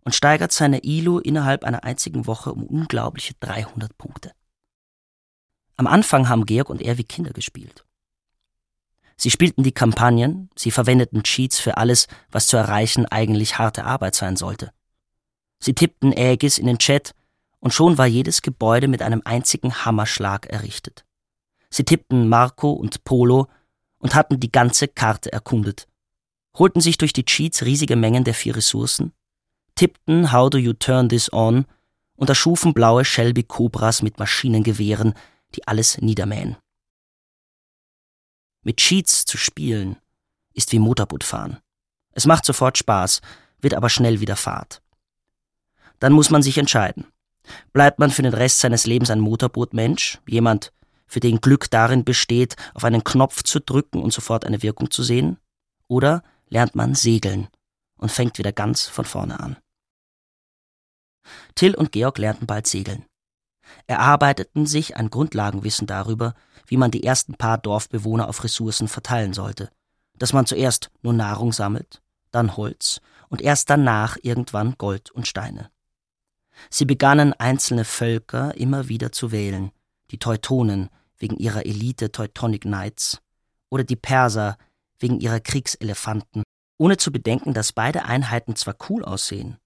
und 0.02 0.14
steigert 0.14 0.50
seine 0.50 0.82
ILO 0.82 1.18
innerhalb 1.18 1.62
einer 1.62 1.84
einzigen 1.84 2.26
Woche 2.26 2.52
um 2.52 2.64
unglaubliche 2.64 3.34
300 3.38 3.96
Punkte. 3.96 4.32
Am 5.76 5.86
Anfang 5.86 6.28
haben 6.28 6.46
Georg 6.46 6.68
und 6.68 6.82
er 6.82 6.98
wie 6.98 7.04
Kinder 7.04 7.32
gespielt. 7.32 7.84
Sie 9.16 9.30
spielten 9.30 9.62
die 9.62 9.72
Kampagnen, 9.72 10.50
sie 10.56 10.70
verwendeten 10.70 11.22
Cheats 11.22 11.60
für 11.60 11.76
alles, 11.76 12.08
was 12.30 12.46
zu 12.46 12.56
erreichen 12.56 13.06
eigentlich 13.06 13.58
harte 13.58 13.84
Arbeit 13.84 14.14
sein 14.14 14.36
sollte. 14.36 14.72
Sie 15.60 15.74
tippten 15.74 16.12
Ägis 16.12 16.56
in 16.58 16.66
den 16.66 16.78
Chat 16.78 17.14
und 17.60 17.72
schon 17.72 17.98
war 17.98 18.06
jedes 18.06 18.42
Gebäude 18.42 18.88
mit 18.88 19.02
einem 19.02 19.22
einzigen 19.24 19.84
Hammerschlag 19.84 20.46
errichtet. 20.46 21.04
Sie 21.70 21.84
tippten 21.84 22.28
Marco 22.28 22.72
und 22.72 23.04
Polo 23.04 23.48
und 23.98 24.14
hatten 24.14 24.40
die 24.40 24.50
ganze 24.50 24.88
Karte 24.88 25.32
erkundet, 25.32 25.86
holten 26.56 26.80
sich 26.80 26.98
durch 26.98 27.12
die 27.12 27.24
Cheats 27.24 27.62
riesige 27.64 27.96
Mengen 27.96 28.24
der 28.24 28.34
vier 28.34 28.56
Ressourcen, 28.56 29.12
tippten 29.76 30.32
How 30.32 30.50
do 30.50 30.58
you 30.58 30.72
turn 30.72 31.08
this 31.08 31.32
on 31.32 31.66
und 32.16 32.28
erschufen 32.28 32.74
blaue 32.74 33.04
Shelby 33.04 33.44
Cobras 33.44 34.02
mit 34.02 34.18
Maschinengewehren, 34.18 35.14
die 35.54 35.66
alles 35.68 35.98
niedermähen. 35.98 36.56
Mit 38.62 38.78
Cheats 38.78 39.24
zu 39.24 39.38
spielen 39.38 39.96
ist 40.52 40.72
wie 40.72 40.78
Motorbootfahren. 40.78 41.58
Es 42.12 42.26
macht 42.26 42.44
sofort 42.44 42.76
Spaß, 42.76 43.20
wird 43.60 43.74
aber 43.74 43.88
schnell 43.88 44.20
wieder 44.20 44.36
Fahrt. 44.36 44.82
Dann 45.98 46.12
muss 46.12 46.30
man 46.30 46.42
sich 46.42 46.58
entscheiden. 46.58 47.06
Bleibt 47.72 47.98
man 47.98 48.10
für 48.10 48.22
den 48.22 48.34
Rest 48.34 48.60
seines 48.60 48.86
Lebens 48.86 49.10
ein 49.10 49.20
Motorbootmensch, 49.20 50.18
jemand, 50.26 50.72
für 51.06 51.20
den 51.20 51.40
Glück 51.40 51.70
darin 51.70 52.04
besteht, 52.04 52.56
auf 52.72 52.84
einen 52.84 53.02
Knopf 53.02 53.42
zu 53.42 53.60
drücken 53.60 54.02
und 54.02 54.12
sofort 54.12 54.44
eine 54.44 54.62
Wirkung 54.62 54.90
zu 54.90 55.02
sehen? 55.02 55.38
Oder 55.88 56.22
lernt 56.48 56.76
man 56.76 56.94
segeln 56.94 57.48
und 57.98 58.12
fängt 58.12 58.38
wieder 58.38 58.52
ganz 58.52 58.86
von 58.86 59.04
vorne 59.04 59.40
an? 59.40 59.56
Till 61.54 61.74
und 61.74 61.92
Georg 61.92 62.18
lernten 62.18 62.46
bald 62.46 62.66
segeln. 62.66 63.04
Erarbeiteten 63.86 64.66
sich 64.66 64.96
ein 64.96 65.10
Grundlagenwissen 65.10 65.86
darüber, 65.86 66.34
wie 66.66 66.76
man 66.76 66.90
die 66.90 67.04
ersten 67.04 67.34
paar 67.34 67.58
Dorfbewohner 67.58 68.28
auf 68.28 68.44
Ressourcen 68.44 68.88
verteilen 68.88 69.32
sollte, 69.32 69.70
dass 70.18 70.32
man 70.32 70.46
zuerst 70.46 70.90
nur 71.02 71.12
Nahrung 71.12 71.52
sammelt, 71.52 72.02
dann 72.30 72.56
Holz 72.56 73.00
und 73.28 73.40
erst 73.42 73.70
danach 73.70 74.16
irgendwann 74.22 74.76
Gold 74.78 75.10
und 75.10 75.26
Steine. 75.26 75.70
Sie 76.68 76.84
begannen 76.84 77.32
einzelne 77.34 77.84
Völker 77.84 78.54
immer 78.56 78.88
wieder 78.88 79.12
zu 79.12 79.32
wählen, 79.32 79.70
die 80.10 80.18
Teutonen 80.18 80.90
wegen 81.18 81.36
ihrer 81.36 81.64
Elite 81.64 82.12
Teutonic 82.12 82.62
Knights 82.62 83.20
oder 83.70 83.84
die 83.84 83.96
Perser 83.96 84.58
wegen 84.98 85.20
ihrer 85.20 85.40
Kriegselefanten, 85.40 86.42
ohne 86.78 86.96
zu 86.96 87.12
bedenken, 87.12 87.54
dass 87.54 87.72
beide 87.72 88.04
Einheiten 88.04 88.56
zwar 88.56 88.76
cool 88.88 89.04
aussehen, 89.04 89.56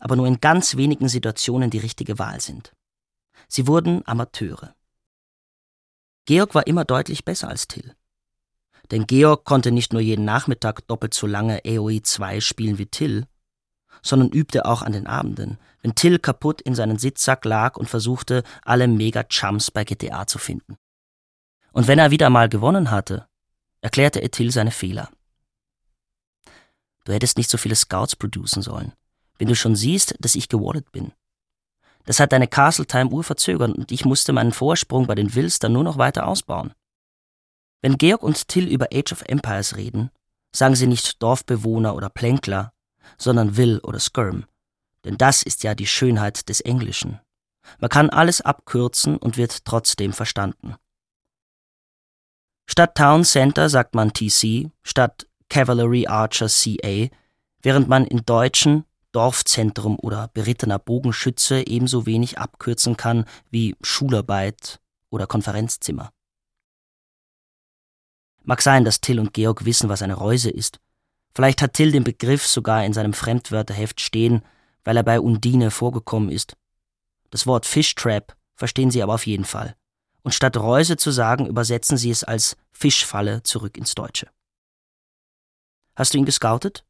aber 0.00 0.16
nur 0.16 0.26
in 0.26 0.40
ganz 0.40 0.76
wenigen 0.76 1.08
Situationen 1.08 1.70
die 1.70 1.78
richtige 1.78 2.18
Wahl 2.18 2.40
sind. 2.40 2.72
Sie 3.48 3.66
wurden 3.66 4.06
Amateure. 4.06 4.74
Georg 6.26 6.54
war 6.54 6.66
immer 6.66 6.84
deutlich 6.84 7.24
besser 7.24 7.48
als 7.48 7.68
Till. 7.68 7.94
Denn 8.90 9.06
Georg 9.06 9.44
konnte 9.44 9.72
nicht 9.72 9.92
nur 9.92 10.02
jeden 10.02 10.24
Nachmittag 10.24 10.86
doppelt 10.88 11.14
so 11.14 11.26
lange 11.26 11.62
AOE 11.66 12.02
2 12.02 12.40
spielen 12.40 12.78
wie 12.78 12.86
Till, 12.86 13.26
sondern 14.02 14.30
übte 14.30 14.66
auch 14.66 14.82
an 14.82 14.92
den 14.92 15.06
Abenden, 15.06 15.58
wenn 15.84 15.94
Till 15.94 16.18
kaputt 16.18 16.62
in 16.62 16.74
seinen 16.74 16.98
Sitzsack 16.98 17.44
lag 17.44 17.76
und 17.76 17.90
versuchte, 17.90 18.42
alle 18.62 18.88
Mega-Chumps 18.88 19.70
bei 19.70 19.84
GTA 19.84 20.26
zu 20.26 20.38
finden. 20.38 20.78
Und 21.72 21.88
wenn 21.88 21.98
er 21.98 22.10
wieder 22.10 22.30
mal 22.30 22.48
gewonnen 22.48 22.90
hatte, 22.90 23.28
erklärte 23.82 24.20
er 24.20 24.30
Till 24.30 24.50
seine 24.50 24.70
Fehler. 24.70 25.10
Du 27.04 27.12
hättest 27.12 27.36
nicht 27.36 27.50
so 27.50 27.58
viele 27.58 27.74
Scouts 27.74 28.16
producen 28.16 28.62
sollen, 28.62 28.94
wenn 29.36 29.48
du 29.48 29.54
schon 29.54 29.76
siehst, 29.76 30.14
dass 30.20 30.36
ich 30.36 30.48
gewallet 30.48 30.90
bin. 30.90 31.12
Das 32.06 32.18
hat 32.18 32.32
deine 32.32 32.48
Castle-Time-Uhr 32.48 33.22
verzögert 33.22 33.76
und 33.76 33.92
ich 33.92 34.06
musste 34.06 34.32
meinen 34.32 34.52
Vorsprung 34.52 35.06
bei 35.06 35.14
den 35.14 35.34
Wills 35.34 35.58
dann 35.58 35.74
nur 35.74 35.84
noch 35.84 35.98
weiter 35.98 36.26
ausbauen. 36.26 36.72
Wenn 37.82 37.98
Georg 37.98 38.22
und 38.22 38.48
Till 38.48 38.68
über 38.68 38.88
Age 38.90 39.12
of 39.12 39.22
Empires 39.26 39.76
reden, 39.76 40.10
sagen 40.50 40.76
sie 40.76 40.86
nicht 40.86 41.22
Dorfbewohner 41.22 41.94
oder 41.94 42.08
Plänkler, 42.08 42.72
sondern 43.18 43.58
Will 43.58 43.80
oder 43.80 44.00
Skirm. 44.00 44.46
Denn 45.04 45.18
das 45.18 45.42
ist 45.42 45.62
ja 45.62 45.74
die 45.74 45.86
Schönheit 45.86 46.48
des 46.48 46.60
Englischen. 46.60 47.20
Man 47.78 47.90
kann 47.90 48.10
alles 48.10 48.40
abkürzen 48.40 49.16
und 49.16 49.36
wird 49.36 49.64
trotzdem 49.64 50.12
verstanden. 50.12 50.76
Statt 52.66 52.94
Town 52.96 53.24
Center 53.24 53.68
sagt 53.68 53.94
man 53.94 54.12
TC, 54.12 54.70
statt 54.82 55.26
Cavalry 55.48 56.06
Archer 56.06 56.48
CA, 56.48 57.08
während 57.60 57.88
man 57.88 58.06
in 58.06 58.24
deutschen 58.24 58.84
Dorfzentrum 59.12 59.98
oder 60.00 60.28
berittener 60.28 60.78
Bogenschütze 60.78 61.66
ebenso 61.66 62.06
wenig 62.06 62.38
abkürzen 62.38 62.96
kann 62.96 63.26
wie 63.50 63.76
Schularbeit 63.82 64.80
oder 65.10 65.26
Konferenzzimmer. 65.26 66.10
Mag 68.42 68.60
sein, 68.60 68.84
dass 68.84 69.00
Till 69.00 69.20
und 69.20 69.32
Georg 69.32 69.64
wissen, 69.64 69.88
was 69.88 70.02
eine 70.02 70.14
Reuse 70.14 70.50
ist. 70.50 70.80
Vielleicht 71.34 71.62
hat 71.62 71.74
Till 71.74 71.92
den 71.92 72.04
Begriff 72.04 72.46
sogar 72.46 72.84
in 72.84 72.92
seinem 72.92 73.12
Fremdwörterheft 73.12 74.00
stehen, 74.00 74.42
weil 74.84 74.96
er 74.96 75.02
bei 75.02 75.20
Undine 75.20 75.70
vorgekommen 75.70 76.30
ist. 76.30 76.56
Das 77.30 77.46
Wort 77.46 77.66
Fishtrap 77.66 78.36
verstehen 78.54 78.90
sie 78.90 79.02
aber 79.02 79.14
auf 79.14 79.26
jeden 79.26 79.44
Fall. 79.44 79.76
Und 80.22 80.32
statt 80.32 80.56
Reuse 80.56 80.96
zu 80.96 81.10
sagen, 81.10 81.46
übersetzen 81.46 81.96
sie 81.96 82.10
es 82.10 82.24
als 82.24 82.56
Fischfalle 82.72 83.42
zurück 83.42 83.76
ins 83.76 83.94
Deutsche. 83.94 84.28
Hast 85.96 86.14
du 86.14 86.18
ihn 86.18 86.24
gescoutet? 86.24 86.84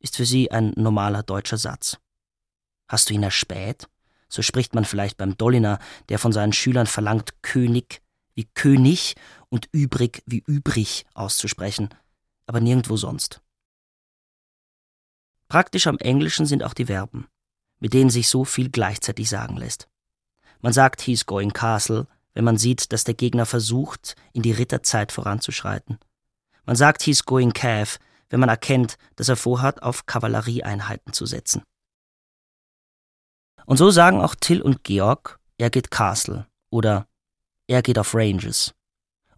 ist 0.00 0.16
für 0.16 0.26
sie 0.26 0.50
ein 0.50 0.72
normaler 0.76 1.22
deutscher 1.22 1.56
Satz. 1.56 1.98
Hast 2.88 3.08
du 3.08 3.14
ihn 3.14 3.22
erspäht? 3.22 3.88
So 4.28 4.42
spricht 4.42 4.74
man 4.74 4.84
vielleicht 4.84 5.16
beim 5.16 5.36
Dolliner, 5.38 5.78
der 6.10 6.18
von 6.18 6.30
seinen 6.30 6.52
Schülern 6.52 6.86
verlangt, 6.86 7.42
König 7.42 8.02
wie 8.34 8.44
König 8.52 9.14
und 9.48 9.68
übrig 9.72 10.22
wie 10.26 10.42
übrig 10.46 11.06
auszusprechen, 11.14 11.88
aber 12.46 12.60
nirgendwo 12.60 12.96
sonst. 12.96 13.40
Praktisch 15.48 15.86
am 15.86 15.98
Englischen 15.98 16.46
sind 16.46 16.62
auch 16.62 16.74
die 16.74 16.86
Verben, 16.86 17.28
mit 17.78 17.92
denen 17.92 18.10
sich 18.10 18.28
so 18.28 18.44
viel 18.44 18.70
gleichzeitig 18.70 19.28
sagen 19.28 19.56
lässt. 19.56 19.88
Man 20.60 20.72
sagt 20.72 21.02
he's 21.02 21.26
going 21.26 21.52
castle, 21.52 22.06
wenn 22.32 22.44
man 22.44 22.56
sieht, 22.56 22.92
dass 22.92 23.04
der 23.04 23.14
Gegner 23.14 23.46
versucht, 23.46 24.16
in 24.32 24.42
die 24.42 24.52
Ritterzeit 24.52 25.12
voranzuschreiten. 25.12 25.98
Man 26.64 26.76
sagt 26.76 27.02
he's 27.02 27.24
going 27.24 27.52
calf, 27.52 27.98
wenn 28.30 28.40
man 28.40 28.48
erkennt, 28.48 28.96
dass 29.16 29.28
er 29.28 29.36
vorhat, 29.36 29.82
auf 29.82 30.06
Kavallerieeinheiten 30.06 31.12
zu 31.12 31.26
setzen. 31.26 31.62
Und 33.66 33.76
so 33.76 33.90
sagen 33.90 34.20
auch 34.20 34.34
Till 34.34 34.60
und 34.60 34.84
Georg, 34.84 35.38
er 35.58 35.70
geht 35.70 35.90
Castle 35.90 36.46
oder 36.70 37.06
er 37.66 37.82
geht 37.82 37.98
auf 37.98 38.14
Ranges. 38.14 38.74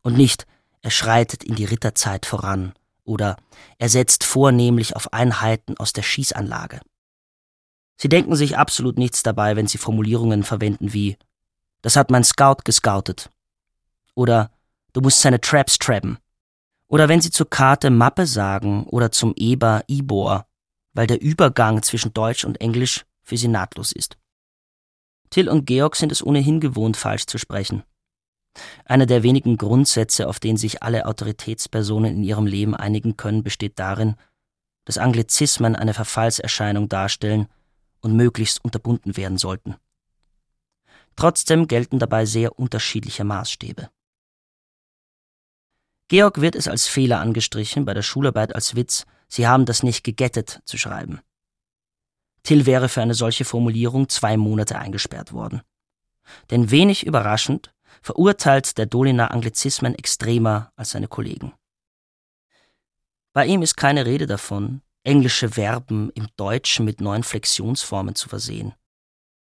Und 0.02 0.16
nicht, 0.16 0.46
er 0.82 0.90
schreitet 0.90 1.44
in 1.44 1.54
die 1.54 1.64
Ritterzeit 1.64 2.26
voran 2.26 2.72
oder 3.06 3.36
er 3.78 3.88
setzt 3.88 4.24
vornehmlich 4.24 4.96
auf 4.96 5.12
Einheiten 5.12 5.76
aus 5.78 5.92
der 5.92 6.02
Schießanlage. 6.02 6.80
Sie 7.96 8.08
denken 8.08 8.36
sich 8.36 8.58
absolut 8.58 8.98
nichts 8.98 9.22
dabei, 9.22 9.56
wenn 9.56 9.66
sie 9.66 9.78
Formulierungen 9.78 10.42
verwenden 10.42 10.92
wie 10.92 11.16
Das 11.82 11.96
hat 11.96 12.10
mein 12.10 12.24
Scout 12.24 12.58
gescoutet 12.64 13.30
oder 14.14 14.50
Du 14.92 15.02
musst 15.02 15.20
seine 15.20 15.42
Traps 15.42 15.78
trappen 15.78 16.16
oder 16.88 17.08
wenn 17.10 17.20
sie 17.20 17.30
zur 17.30 17.50
Karte 17.50 17.90
Mappe 17.90 18.26
sagen 18.26 18.84
oder 18.84 19.12
zum 19.12 19.34
Eber 19.36 19.84
Ibor, 19.88 20.46
weil 20.94 21.06
der 21.06 21.20
Übergang 21.20 21.82
zwischen 21.82 22.14
Deutsch 22.14 22.46
und 22.46 22.62
Englisch 22.62 23.04
für 23.22 23.36
sie 23.36 23.48
nahtlos 23.48 23.92
ist. 23.92 24.16
Till 25.28 25.50
und 25.50 25.66
Georg 25.66 25.96
sind 25.96 26.12
es 26.12 26.24
ohnehin 26.24 26.60
gewohnt, 26.60 26.96
falsch 26.96 27.26
zu 27.26 27.36
sprechen. 27.36 27.82
Einer 28.84 29.06
der 29.06 29.22
wenigen 29.22 29.56
Grundsätze, 29.56 30.28
auf 30.28 30.40
denen 30.40 30.56
sich 30.56 30.82
alle 30.82 31.06
Autoritätspersonen 31.06 32.16
in 32.16 32.24
ihrem 32.24 32.46
Leben 32.46 32.74
einigen 32.74 33.16
können, 33.16 33.42
besteht 33.42 33.78
darin, 33.78 34.16
dass 34.84 34.98
Anglizismen 34.98 35.76
eine 35.76 35.94
Verfallserscheinung 35.94 36.88
darstellen 36.88 37.48
und 38.00 38.14
möglichst 38.16 38.64
unterbunden 38.64 39.16
werden 39.16 39.38
sollten. 39.38 39.76
Trotzdem 41.16 41.66
gelten 41.66 41.98
dabei 41.98 42.26
sehr 42.26 42.58
unterschiedliche 42.58 43.24
Maßstäbe. 43.24 43.88
Georg 46.08 46.40
wird 46.40 46.54
es 46.54 46.68
als 46.68 46.86
Fehler 46.86 47.20
angestrichen, 47.20 47.84
bei 47.84 47.94
der 47.94 48.02
Schularbeit 48.02 48.54
als 48.54 48.76
Witz, 48.76 49.06
Sie 49.28 49.48
haben 49.48 49.64
das 49.64 49.82
nicht 49.82 50.04
gegettet 50.04 50.60
zu 50.64 50.78
schreiben. 50.78 51.20
Till 52.44 52.64
wäre 52.64 52.88
für 52.88 53.02
eine 53.02 53.14
solche 53.14 53.44
Formulierung 53.44 54.08
zwei 54.08 54.36
Monate 54.36 54.78
eingesperrt 54.78 55.32
worden. 55.32 55.62
Denn 56.50 56.70
wenig 56.70 57.04
überraschend 57.04 57.72
verurteilt 58.06 58.78
der 58.78 58.86
Doliner 58.86 59.32
Anglizismen 59.32 59.96
extremer 59.96 60.70
als 60.76 60.90
seine 60.90 61.08
Kollegen. 61.08 61.52
Bei 63.32 63.46
ihm 63.46 63.62
ist 63.62 63.76
keine 63.76 64.06
Rede 64.06 64.28
davon, 64.28 64.80
englische 65.02 65.48
Verben 65.48 66.10
im 66.14 66.28
Deutschen 66.36 66.84
mit 66.84 67.00
neuen 67.00 67.24
Flexionsformen 67.24 68.14
zu 68.14 68.28
versehen. 68.28 68.74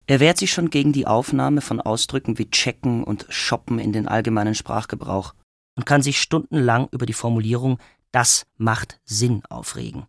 Er 0.06 0.20
wehrt 0.20 0.36
sich 0.36 0.52
schon 0.52 0.68
gegen 0.68 0.92
die 0.92 1.06
Aufnahme 1.06 1.62
von 1.62 1.80
Ausdrücken 1.80 2.36
wie 2.36 2.50
checken 2.50 3.02
und 3.02 3.24
shoppen 3.30 3.78
in 3.78 3.94
den 3.94 4.06
allgemeinen 4.06 4.54
Sprachgebrauch 4.54 5.34
und 5.74 5.86
kann 5.86 6.02
sich 6.02 6.20
stundenlang 6.20 6.86
über 6.92 7.06
die 7.06 7.14
Formulierung 7.14 7.78
das 8.12 8.44
macht 8.58 9.00
Sinn 9.06 9.42
aufregen. 9.48 10.06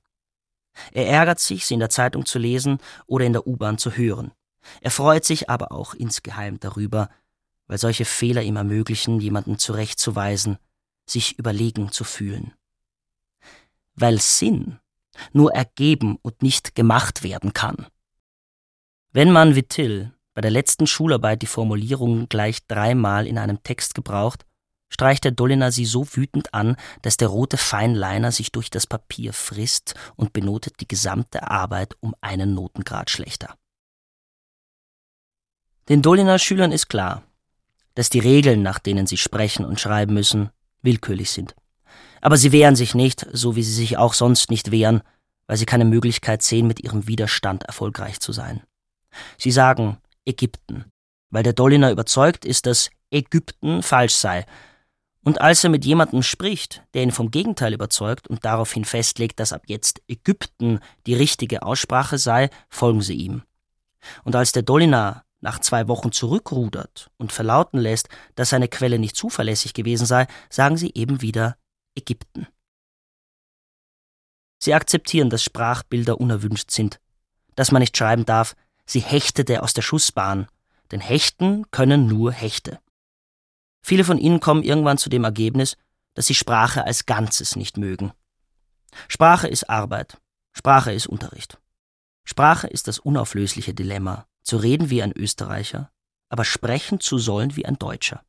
Er 0.91 1.08
ärgert 1.08 1.39
sich, 1.39 1.65
sie 1.65 1.75
in 1.75 1.79
der 1.79 1.89
Zeitung 1.89 2.25
zu 2.25 2.38
lesen 2.38 2.79
oder 3.05 3.24
in 3.24 3.31
der 3.31 3.48
U-Bahn 3.48 3.77
zu 3.77 3.96
hören. 3.96 4.34
Er 4.81 4.91
freut 4.91 5.24
sich 5.24 5.50
aber 5.50 5.72
auch 5.72 5.93
insgeheim 5.93 6.60
darüber, 6.60 7.10
weil 7.68 7.77
solche 7.77 8.06
Fehler 8.06 8.41
ihm 8.41 8.56
ermöglichen, 8.56 9.20
jemanden 9.20 9.58
zurechtzuweisen, 9.58 10.58
sich 11.06 11.38
überlegen 11.38 11.91
zu 11.91 12.03
fühlen. 12.03 12.53
Weil 13.96 14.20
Sinn 14.20 14.80
nur 15.34 15.53
ergeben 15.53 16.18
und 16.22 16.41
nicht 16.41 16.75
gemacht 16.75 17.24
werden 17.24 17.53
kann. 17.53 17.88
Wenn 19.12 19.32
man 19.32 19.56
wie 19.56 19.63
Till 19.63 20.13
bei 20.34 20.41
der 20.41 20.51
letzten 20.51 20.88
Schularbeit 20.88 21.41
die 21.41 21.48
Formulierung 21.48 22.30
gleich 22.30 22.65
dreimal 22.68 23.27
in 23.27 23.38
einem 23.38 23.62
Text 23.63 23.94
gebraucht, 23.94 24.46
streicht 24.90 25.24
der 25.24 25.31
Doliner 25.31 25.72
sie 25.72 25.85
so 25.85 26.05
wütend 26.16 26.53
an, 26.53 26.75
dass 27.01 27.18
der 27.18 27.29
rote 27.29 27.57
Feinliner 27.57 28.31
sich 28.31 28.51
durch 28.51 28.70
das 28.70 28.88
Papier 28.88 29.33
frisst 29.33 29.96
und 30.16 30.33
benotet 30.33 30.79
die 30.79 30.88
gesamte 30.88 31.50
Arbeit 31.50 31.96
um 32.00 32.16
einen 32.22 32.53
Notengrad 32.53 33.09
schlechter. 33.09 33.55
Den 35.90 36.01
Doliner 36.01 36.40
Schülern 36.40 36.72
ist 36.72 36.88
klar, 36.88 37.24
dass 37.96 38.10
die 38.10 38.20
Regeln, 38.20 38.62
nach 38.62 38.80
denen 38.80 39.08
sie 39.08 39.18
sprechen 39.18 39.66
und 39.66 39.80
schreiben 39.80 40.14
müssen, 40.14 40.50
willkürlich 40.82 41.32
sind. 41.32 41.56
Aber 42.22 42.38
sie 42.38 42.51
wehren 42.51 42.75
sich 42.75 42.96
nicht, 42.96 43.25
so 43.32 43.56
wie 43.56 43.64
sie 43.64 43.74
sich 43.74 43.98
auch 43.98 44.14
sonst 44.14 44.51
nicht 44.51 44.72
wehren, 44.72 45.01
weil 45.48 45.58
sie 45.58 45.66
keine 45.66 45.86
Möglichkeit 45.86 46.42
sehen, 46.42 46.68
mit 46.68 46.82
ihrem 46.82 47.08
Widerstand 47.08 47.64
erfolgreich 47.64 48.20
zu 48.20 48.32
sein. 48.32 48.62
Sie 49.38 49.51
sagen 49.51 49.98
Ägypten, 50.25 50.86
weil 51.30 51.44
der 51.44 51.54
Doliner 51.54 51.92
überzeugt 51.92 52.46
ist, 52.46 52.66
dass 52.66 52.90
Ägypten 53.10 53.84
falsch 53.84 54.16
sei 54.16 54.46
und 55.24 55.40
als 55.40 55.64
er 55.64 55.70
mit 55.70 55.86
jemandem 55.86 56.24
spricht, 56.24 56.84
der 56.94 57.04
ihn 57.04 57.12
vom 57.12 57.30
Gegenteil 57.30 57.74
überzeugt 57.74 58.27
und 58.27 58.44
daraufhin 58.44 58.86
festlegt, 58.86 59.40
dass 59.40 59.54
ab 59.54 59.64
jetzt 59.68 60.01
Ägypten 60.08 60.80
die 61.06 61.14
richtige 61.14 61.62
Aussprache 61.62 62.18
sei, 62.18 62.50
folgen 62.70 63.01
sie 63.01 63.16
ihm. 63.16 63.44
Und 64.24 64.36
als 64.36 64.51
der 64.51 64.64
Dolinar 64.64 65.24
nach 65.42 65.60
zwei 65.60 65.88
Wochen 65.88 66.12
zurückrudert 66.12 67.12
und 67.18 67.32
verlauten 67.32 67.80
lässt, 67.80 68.10
dass 68.36 68.50
seine 68.50 68.68
Quelle 68.68 69.00
nicht 69.00 69.16
zuverlässig 69.16 69.74
gewesen 69.74 70.06
sei, 70.06 70.27
sagen 70.50 70.77
sie 70.77 70.92
eben 70.94 71.22
wieder 71.22 71.58
Ägypten. 71.96 72.48
Sie 74.60 74.74
akzeptieren, 74.74 75.30
dass 75.30 75.44
Sprachbilder 75.44 76.22
unerwünscht 76.22 76.70
sind, 76.70 77.00
dass 77.56 77.72
man 77.72 77.82
nicht 77.82 77.98
schreiben 77.98 78.25
darf, 78.25 78.56
sie 78.86 79.00
hechtete 79.00 79.64
aus 79.64 79.74
der 79.74 79.82
Schussbahn, 79.82 80.48
denn 80.92 81.00
hechten 81.00 81.70
können 81.72 82.08
nur 82.08 82.32
Hechte. 82.32 82.80
Viele 83.82 84.04
von 84.04 84.20
ihnen 84.20 84.40
kommen 84.40 84.64
irgendwann 84.64 85.00
zu 85.00 85.10
dem 85.10 85.24
Ergebnis, 85.24 85.77
dass 86.14 86.27
sie 86.27 86.36
Sprache 86.36 86.86
als 86.86 87.08
Ganzes 87.08 87.56
nicht 87.56 87.77
mögen. 87.77 88.14
Sprache 89.08 89.48
ist 89.48 89.70
Arbeit. 89.70 90.18
Sprache 90.54 90.92
ist 90.92 91.08
Unterricht. 91.08 91.60
Sprache 92.24 92.68
ist 92.68 92.88
das 92.88 93.00
unauflösliche 93.00 93.74
Dilemma, 93.74 94.27
zu 94.44 94.58
reden 94.58 94.90
wie 94.90 95.04
ein 95.04 95.16
Österreicher, 95.16 95.92
aber 96.30 96.46
sprechen 96.46 97.00
zu 97.00 97.18
sollen 97.18 97.56
wie 97.56 97.66
ein 97.66 97.77
Deutscher. 97.77 98.24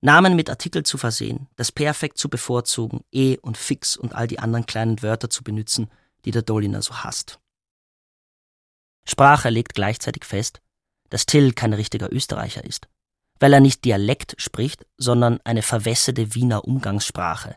Namen 0.00 0.36
mit 0.36 0.50
Artikel 0.50 0.82
zu 0.82 0.98
versehen, 0.98 1.48
das 1.56 1.72
Perfekt 1.72 2.18
zu 2.18 2.28
bevorzugen, 2.28 3.04
eh 3.12 3.38
und 3.38 3.56
fix 3.56 3.96
und 3.96 4.14
all 4.14 4.26
die 4.26 4.38
anderen 4.38 4.66
kleinen 4.66 5.02
Wörter 5.02 5.30
zu 5.30 5.42
benutzen, 5.42 5.90
die 6.24 6.30
der 6.30 6.42
Doliner 6.42 6.82
so 6.82 7.02
hasst. 7.02 7.40
Sprache 9.08 9.50
legt 9.50 9.74
gleichzeitig 9.74 10.24
fest, 10.24 10.60
dass 11.08 11.26
Till 11.26 11.52
kein 11.52 11.72
richtiger 11.72 12.12
Österreicher 12.12 12.64
ist 12.64 12.88
weil 13.38 13.52
er 13.52 13.60
nicht 13.60 13.84
Dialekt 13.84 14.34
spricht, 14.38 14.86
sondern 14.96 15.40
eine 15.44 15.62
verwässerte 15.62 16.34
Wiener 16.34 16.64
Umgangssprache. 16.64 17.56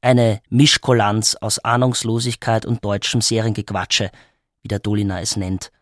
Eine 0.00 0.42
Mischkulanz 0.50 1.36
aus 1.36 1.58
Ahnungslosigkeit 1.58 2.66
und 2.66 2.84
deutschem 2.84 3.20
Seriengequatsche, 3.20 4.10
wie 4.62 4.68
der 4.68 4.78
Dolina 4.78 5.20
es 5.20 5.36
nennt, 5.36 5.72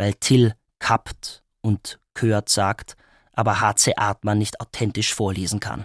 weil 0.00 0.14
Till 0.14 0.54
kappt 0.78 1.42
und 1.60 2.00
Kört 2.14 2.48
sagt, 2.48 2.96
aber 3.34 3.60
H.C. 3.60 3.96
Artmann 3.96 4.38
nicht 4.38 4.58
authentisch 4.58 5.12
vorlesen 5.12 5.60
kann. 5.60 5.84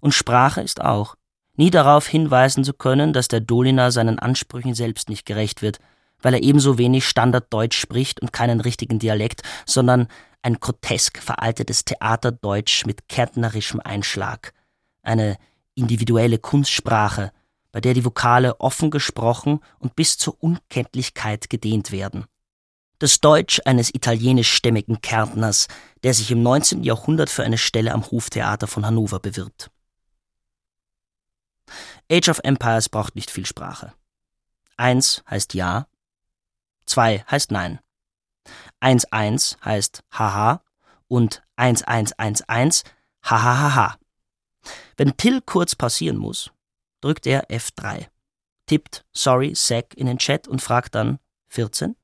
Und 0.00 0.14
Sprache 0.14 0.62
ist 0.62 0.80
auch, 0.80 1.14
nie 1.54 1.70
darauf 1.70 2.08
hinweisen 2.08 2.64
zu 2.64 2.72
können, 2.72 3.12
dass 3.12 3.28
der 3.28 3.38
Dolina 3.38 3.92
seinen 3.92 4.18
Ansprüchen 4.18 4.74
selbst 4.74 5.08
nicht 5.08 5.26
gerecht 5.26 5.62
wird, 5.62 5.78
weil 6.20 6.34
er 6.34 6.42
ebenso 6.42 6.76
wenig 6.76 7.06
Standarddeutsch 7.06 7.78
spricht 7.78 8.20
und 8.20 8.32
keinen 8.32 8.60
richtigen 8.60 8.98
Dialekt, 8.98 9.42
sondern 9.64 10.08
ein 10.42 10.58
grotesk 10.58 11.22
veraltetes 11.22 11.84
Theaterdeutsch 11.84 12.84
mit 12.84 13.08
kärntnerischem 13.08 13.78
Einschlag, 13.78 14.52
eine 15.02 15.36
individuelle 15.76 16.38
Kunstsprache, 16.38 17.30
bei 17.70 17.80
der 17.80 17.94
die 17.94 18.04
Vokale 18.04 18.58
offen 18.58 18.90
gesprochen 18.90 19.60
und 19.78 19.94
bis 19.94 20.18
zur 20.18 20.42
Unkenntlichkeit 20.42 21.48
gedehnt 21.48 21.92
werden. 21.92 22.26
Das 22.98 23.20
Deutsch 23.20 23.60
eines 23.66 23.94
italienischstämmigen 23.94 25.02
Kärntners, 25.02 25.68
der 26.02 26.14
sich 26.14 26.30
im 26.30 26.42
19. 26.42 26.82
Jahrhundert 26.82 27.28
für 27.28 27.44
eine 27.44 27.58
Stelle 27.58 27.92
am 27.92 28.10
Hoftheater 28.10 28.66
von 28.66 28.86
Hannover 28.86 29.20
bewirbt. 29.20 29.70
Age 32.10 32.28
of 32.28 32.40
Empires 32.42 32.88
braucht 32.88 33.14
nicht 33.14 33.30
viel 33.30 33.44
Sprache. 33.44 33.92
Eins 34.76 35.22
heißt 35.28 35.54
Ja, 35.54 35.88
zwei 36.86 37.24
heißt 37.30 37.50
Nein. 37.50 37.80
11 38.80 39.56
heißt 39.64 40.04
haha 40.12 40.62
und 41.08 41.42
1111 41.56 42.82
hahaha. 43.22 43.98
Wenn 44.96 45.16
Till 45.16 45.40
kurz 45.42 45.74
passieren 45.74 46.16
muss, 46.16 46.50
drückt 47.00 47.26
er 47.26 47.48
F3, 47.50 48.06
tippt 48.66 49.04
sorry 49.12 49.54
Sack 49.54 49.94
in 49.94 50.06
den 50.06 50.18
Chat 50.18 50.48
und 50.48 50.62
fragt 50.62 50.94
dann 50.94 51.18
14. 51.48 51.96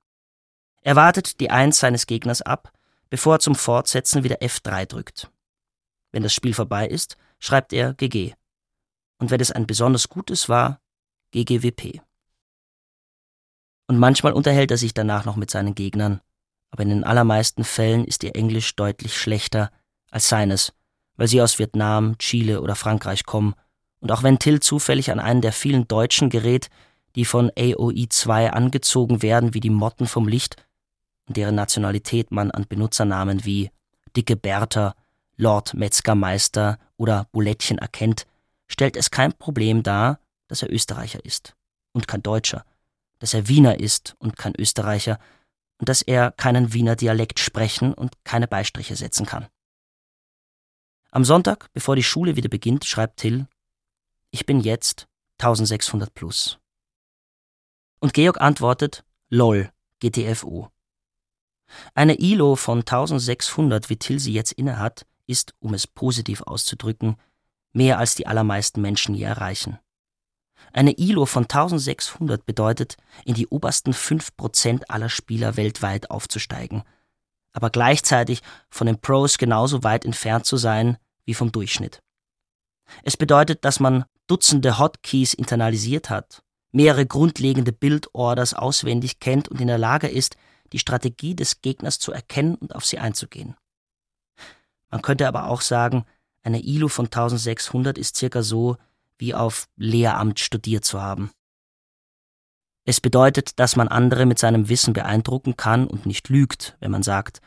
Er 0.83 0.97
wartet 0.97 1.40
die 1.40 1.51
1 1.51 1.79
seines 1.79 2.07
Gegners 2.07 2.42
ab, 2.42 2.73
bevor 3.09 3.37
er 3.37 3.40
zum 3.40 3.55
Fortsetzen 3.55 4.25
wieder 4.25 4.42
F3 4.42 4.87
drückt. 4.87 5.31
Wenn 6.11 6.23
das 6.23 6.35
Spiel 6.35 6.55
vorbei 6.55 6.87
ist, 6.87 7.16
schreibt 7.38 7.73
er 7.73 7.95
GG. 7.95 8.35
Und 9.18 9.31
wenn 9.31 9.40
es 9.40 9.53
ein 9.53 9.66
besonders 9.66 10.09
gutes 10.09 10.49
war, 10.49 10.81
GGWP. 11.31 12.01
Und 13.87 13.99
manchmal 13.99 14.33
unterhält 14.33 14.71
er 14.71 14.77
sich 14.77 14.95
danach 14.95 15.25
noch 15.25 15.37
mit 15.37 15.51
seinen 15.51 15.75
Gegnern, 15.75 16.21
aber 16.71 16.83
in 16.83 16.88
den 16.88 17.05
allermeisten 17.05 17.64
Fällen 17.64 18.05
ist 18.05 18.25
ihr 18.25 18.35
Englisch 18.35 18.75
deutlich 18.75 19.16
schlechter 19.16 19.71
als 20.11 20.29
seines, 20.29 20.73
weil 21.16 21.29
sie 21.29 21.42
aus 21.42 21.59
Vietnam, 21.59 22.18
Chile 22.18 22.61
oder 22.61 22.75
Frankreich 22.75 23.25
kommen. 23.25 23.55
Und 24.01 24.11
auch 24.11 24.23
wenn 24.23 24.38
Till 24.38 24.61
zufällig 24.61 25.11
an 25.12 25.21
einen 25.21 25.42
der 25.42 25.53
vielen 25.53 25.87
Deutschen 25.87 26.29
gerät, 26.31 26.71
die 27.14 27.25
von 27.25 27.51
AOI 27.57 28.07
2 28.09 28.53
angezogen 28.53 29.23
werden 29.23 29.55
wie 29.55 29.61
die 29.61 29.71
Motten 29.71 30.07
vom 30.07 30.27
Licht, 30.27 30.57
deren 31.33 31.55
Nationalität 31.55 32.31
man 32.31 32.51
an 32.51 32.66
Benutzernamen 32.68 33.45
wie 33.45 33.71
Dicke 34.16 34.37
Bertha, 34.37 34.95
Lord 35.37 35.75
Metzgermeister 35.75 36.79
oder 36.97 37.27
Bulettchen 37.33 37.79
erkennt, 37.79 38.27
stellt 38.66 38.97
es 38.97 39.11
kein 39.11 39.33
Problem 39.33 39.83
dar, 39.83 40.21
dass 40.49 40.62
er 40.62 40.73
Österreicher 40.73 41.25
ist 41.25 41.55
und 41.92 42.09
kein 42.09 42.23
Deutscher, 42.23 42.64
dass 43.18 43.35
er 43.35 43.49
Wiener 43.49 43.81
ist 43.81 44.14
und 44.18 44.37
kein 44.37 44.55
Österreicher 44.59 45.18
und 45.79 45.88
dass 45.88 46.03
er 46.03 46.31
keinen 46.33 46.73
Wiener 46.73 46.97
Dialekt 46.97 47.38
sprechen 47.38 47.95
und 47.95 48.25
keine 48.25 48.49
Beistriche 48.49 48.97
setzen 48.97 49.27
kann. 49.27 49.47
Am 51.11 51.25
Sonntag, 51.25 51.68
bevor 51.73 51.97
die 51.97 52.03
Schule 52.03 52.37
wieder 52.37 52.49
beginnt, 52.49 52.85
schreibt 52.85 53.18
Till, 53.18 53.47
ich 54.31 54.47
bin 54.47 54.61
jetzt 54.61 55.09
1600 55.38 56.14
plus. 56.14 56.59
Und 58.01 58.14
Georg 58.14 58.40
antwortet, 58.40 59.05
lol, 59.29 59.71
GTFO. 60.01 60.71
Eine 61.94 62.18
ILO 62.18 62.56
von 62.56 62.80
1600, 62.80 63.90
wie 63.90 63.96
Till 63.96 64.18
sie 64.18 64.32
jetzt 64.32 64.52
innehat, 64.52 65.06
ist, 65.26 65.54
um 65.61 65.74
es 65.74 65.87
positiv 65.87 66.42
auszudrücken, 66.42 67.16
mehr 67.72 67.98
als 67.98 68.14
die 68.14 68.26
allermeisten 68.26 68.80
Menschen 68.80 69.14
je 69.14 69.24
erreichen. 69.24 69.78
Eine 70.72 70.92
ILO 70.98 71.26
von 71.26 71.44
1600 71.44 72.44
bedeutet, 72.46 72.96
in 73.24 73.35
die 73.35 73.48
obersten 73.48 73.92
5% 73.92 74.85
aller 74.88 75.08
Spieler 75.08 75.56
weltweit 75.56 76.11
aufzusteigen– 76.11 76.82
aber 77.52 77.70
gleichzeitig 77.70 78.42
von 78.70 78.87
den 78.87 78.98
Pros 78.98 79.38
genauso 79.38 79.82
weit 79.82 80.04
entfernt 80.04 80.46
zu 80.46 80.56
sein 80.56 80.96
wie 81.24 81.35
vom 81.35 81.52
Durchschnitt. 81.52 82.02
Es 83.04 83.16
bedeutet, 83.16 83.64
dass 83.64 83.80
man 83.80 84.04
Dutzende 84.26 84.78
Hotkeys 84.78 85.35
internalisiert 85.35 86.08
hat, 86.11 86.42
mehrere 86.70 87.06
grundlegende 87.06 87.72
Bildorders 87.72 88.54
auswendig 88.54 89.20
kennt 89.20 89.48
und 89.48 89.61
in 89.61 89.66
der 89.66 89.78
Lage 89.78 90.08
ist, 90.08 90.37
die 90.72 90.78
Strategie 90.78 91.35
des 91.35 91.61
Gegners 91.61 91.98
zu 91.98 92.12
erkennen 92.12 92.54
und 92.56 92.74
auf 92.74 92.85
sie 92.85 92.98
einzugehen. 92.98 93.54
Man 94.90 95.02
könnte 95.02 95.28
aber 95.28 95.48
auch 95.48 95.61
sagen, 95.61 96.04
eine 96.42 96.62
ILU 96.62 96.88
von 96.88 97.06
1600 97.06 97.96
ist 97.98 98.16
circa 98.16 98.42
so, 98.42 98.76
wie 99.18 99.35
auf 99.35 99.68
Lehramt 99.76 100.40
studiert 100.40 100.85
zu 100.85 101.00
haben. 101.00 101.30
Es 102.85 103.00
bedeutet, 103.00 103.58
dass 103.61 103.76
man 103.76 103.88
andere 103.88 104.26
mit 104.26 104.38
seinem 104.38 104.68
Wissen 104.68 104.92
beeindrucken 104.92 105.56
kann 105.56 105.87
und 105.87 106.04
nicht 106.04 106.28
lügt, 106.28 106.76
wenn 106.80 106.90
man 106.90 107.04
sagt, 107.04 107.40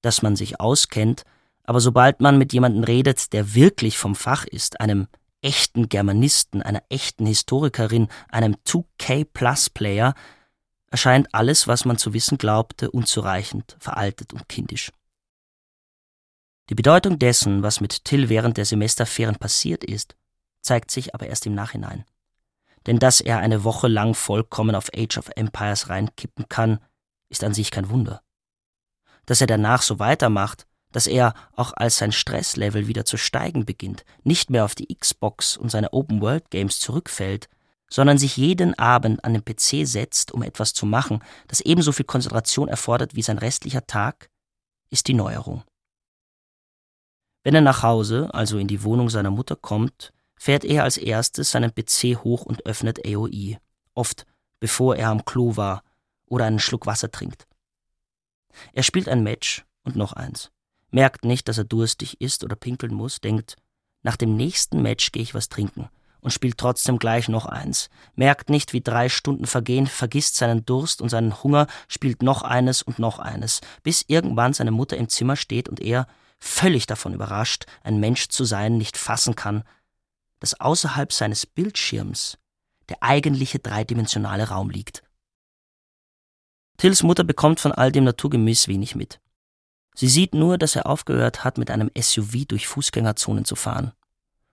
dass 0.00 0.22
man 0.22 0.36
sich 0.36 0.58
auskennt, 0.58 1.24
aber 1.64 1.80
sobald 1.80 2.20
man 2.20 2.38
mit 2.38 2.52
jemandem 2.52 2.84
redet, 2.84 3.32
der 3.32 3.54
wirklich 3.54 3.98
vom 3.98 4.14
Fach 4.14 4.46
ist, 4.46 4.80
einem 4.80 5.06
echten 5.42 5.88
Germanisten, 5.88 6.62
einer 6.62 6.82
echten 6.88 7.26
Historikerin, 7.26 8.08
einem 8.28 8.56
2K-Plus-Player, 8.66 10.14
erscheint 10.90 11.32
alles, 11.34 11.66
was 11.66 11.84
man 11.84 11.98
zu 11.98 12.12
wissen 12.12 12.38
glaubte, 12.38 12.90
unzureichend, 12.90 13.76
veraltet 13.78 14.32
und 14.32 14.48
kindisch. 14.48 14.92
Die 16.68 16.74
Bedeutung 16.74 17.18
dessen, 17.18 17.62
was 17.62 17.80
mit 17.80 18.04
Till 18.04 18.28
während 18.28 18.56
der 18.56 18.64
Semesterferien 18.64 19.36
passiert 19.36 19.84
ist, 19.84 20.16
zeigt 20.60 20.90
sich 20.90 21.14
aber 21.14 21.26
erst 21.26 21.46
im 21.46 21.54
Nachhinein 21.54 22.04
denn 22.86 22.98
dass 22.98 23.20
er 23.20 23.38
eine 23.38 23.64
Woche 23.64 23.88
lang 23.88 24.14
vollkommen 24.14 24.74
auf 24.74 24.90
Age 24.94 25.18
of 25.18 25.30
Empires 25.36 25.88
reinkippen 25.88 26.48
kann, 26.48 26.80
ist 27.28 27.44
an 27.44 27.54
sich 27.54 27.70
kein 27.70 27.90
Wunder. 27.90 28.22
Dass 29.26 29.40
er 29.40 29.46
danach 29.46 29.82
so 29.82 29.98
weitermacht, 29.98 30.66
dass 30.92 31.06
er, 31.06 31.34
auch 31.54 31.72
als 31.74 31.98
sein 31.98 32.10
Stresslevel 32.10 32.88
wieder 32.88 33.04
zu 33.04 33.16
steigen 33.16 33.64
beginnt, 33.64 34.04
nicht 34.24 34.50
mehr 34.50 34.64
auf 34.64 34.74
die 34.74 34.92
Xbox 34.92 35.56
und 35.56 35.70
seine 35.70 35.92
Open-World-Games 35.92 36.80
zurückfällt, 36.80 37.48
sondern 37.90 38.18
sich 38.18 38.36
jeden 38.36 38.78
Abend 38.78 39.24
an 39.24 39.34
den 39.34 39.44
PC 39.44 39.86
setzt, 39.86 40.32
um 40.32 40.42
etwas 40.42 40.72
zu 40.72 40.86
machen, 40.86 41.22
das 41.48 41.60
ebenso 41.60 41.92
viel 41.92 42.06
Konzentration 42.06 42.68
erfordert 42.68 43.16
wie 43.16 43.22
sein 43.22 43.38
restlicher 43.38 43.86
Tag, 43.86 44.30
ist 44.90 45.08
die 45.08 45.14
Neuerung. 45.14 45.64
Wenn 47.42 47.54
er 47.54 47.60
nach 47.60 47.82
Hause, 47.82 48.32
also 48.32 48.58
in 48.58 48.68
die 48.68 48.84
Wohnung 48.84 49.10
seiner 49.10 49.30
Mutter 49.30 49.56
kommt, 49.56 50.12
fährt 50.36 50.64
er 50.64 50.84
als 50.84 50.96
erstes 50.96 51.50
seinen 51.50 51.74
PC 51.74 52.22
hoch 52.22 52.44
und 52.44 52.64
öffnet 52.64 53.04
AOI, 53.04 53.58
oft 53.94 54.24
bevor 54.60 54.96
er 54.96 55.08
am 55.08 55.24
Klo 55.24 55.56
war 55.56 55.82
oder 56.26 56.44
einen 56.44 56.58
Schluck 56.60 56.86
Wasser 56.86 57.10
trinkt. 57.10 57.46
Er 58.72 58.82
spielt 58.82 59.08
ein 59.08 59.22
Match 59.22 59.64
und 59.84 59.96
noch 59.96 60.12
eins, 60.12 60.50
merkt 60.90 61.24
nicht, 61.24 61.48
dass 61.48 61.58
er 61.58 61.64
durstig 61.64 62.20
ist 62.20 62.44
oder 62.44 62.56
pinkeln 62.56 62.94
muss, 62.94 63.20
denkt, 63.20 63.56
nach 64.02 64.16
dem 64.16 64.36
nächsten 64.36 64.80
Match 64.80 65.12
gehe 65.12 65.22
ich 65.22 65.34
was 65.34 65.48
trinken 65.48 65.88
und 66.20 66.32
spielt 66.32 66.58
trotzdem 66.58 66.98
gleich 66.98 67.28
noch 67.28 67.46
eins, 67.46 67.90
merkt 68.14 68.50
nicht, 68.50 68.72
wie 68.72 68.80
drei 68.80 69.08
Stunden 69.08 69.46
vergehen, 69.46 69.86
vergisst 69.86 70.36
seinen 70.36 70.64
Durst 70.64 71.00
und 71.00 71.08
seinen 71.08 71.42
Hunger, 71.42 71.66
spielt 71.88 72.22
noch 72.22 72.42
eines 72.42 72.82
und 72.82 72.98
noch 72.98 73.18
eines, 73.18 73.60
bis 73.82 74.04
irgendwann 74.06 74.52
seine 74.52 74.70
Mutter 74.70 74.96
im 74.96 75.08
Zimmer 75.08 75.36
steht 75.36 75.68
und 75.68 75.80
er, 75.80 76.06
völlig 76.38 76.86
davon 76.86 77.14
überrascht, 77.14 77.66
ein 77.82 78.00
Mensch 78.00 78.28
zu 78.28 78.44
sein, 78.44 78.78
nicht 78.78 78.96
fassen 78.96 79.34
kann, 79.34 79.64
dass 80.38 80.58
außerhalb 80.58 81.12
seines 81.12 81.46
Bildschirms 81.46 82.38
der 82.88 83.02
eigentliche 83.02 83.58
dreidimensionale 83.58 84.48
Raum 84.48 84.70
liegt. 84.70 85.02
Tills 86.78 87.02
Mutter 87.02 87.24
bekommt 87.24 87.60
von 87.60 87.72
all 87.72 87.92
dem 87.92 88.04
naturgemäß 88.04 88.68
wenig 88.68 88.94
mit. 88.94 89.20
Sie 89.94 90.08
sieht 90.08 90.34
nur, 90.34 90.56
dass 90.56 90.76
er 90.76 90.86
aufgehört 90.86 91.44
hat, 91.44 91.58
mit 91.58 91.70
einem 91.70 91.90
SUV 91.98 92.46
durch 92.46 92.66
Fußgängerzonen 92.66 93.44
zu 93.44 93.54
fahren 93.54 93.92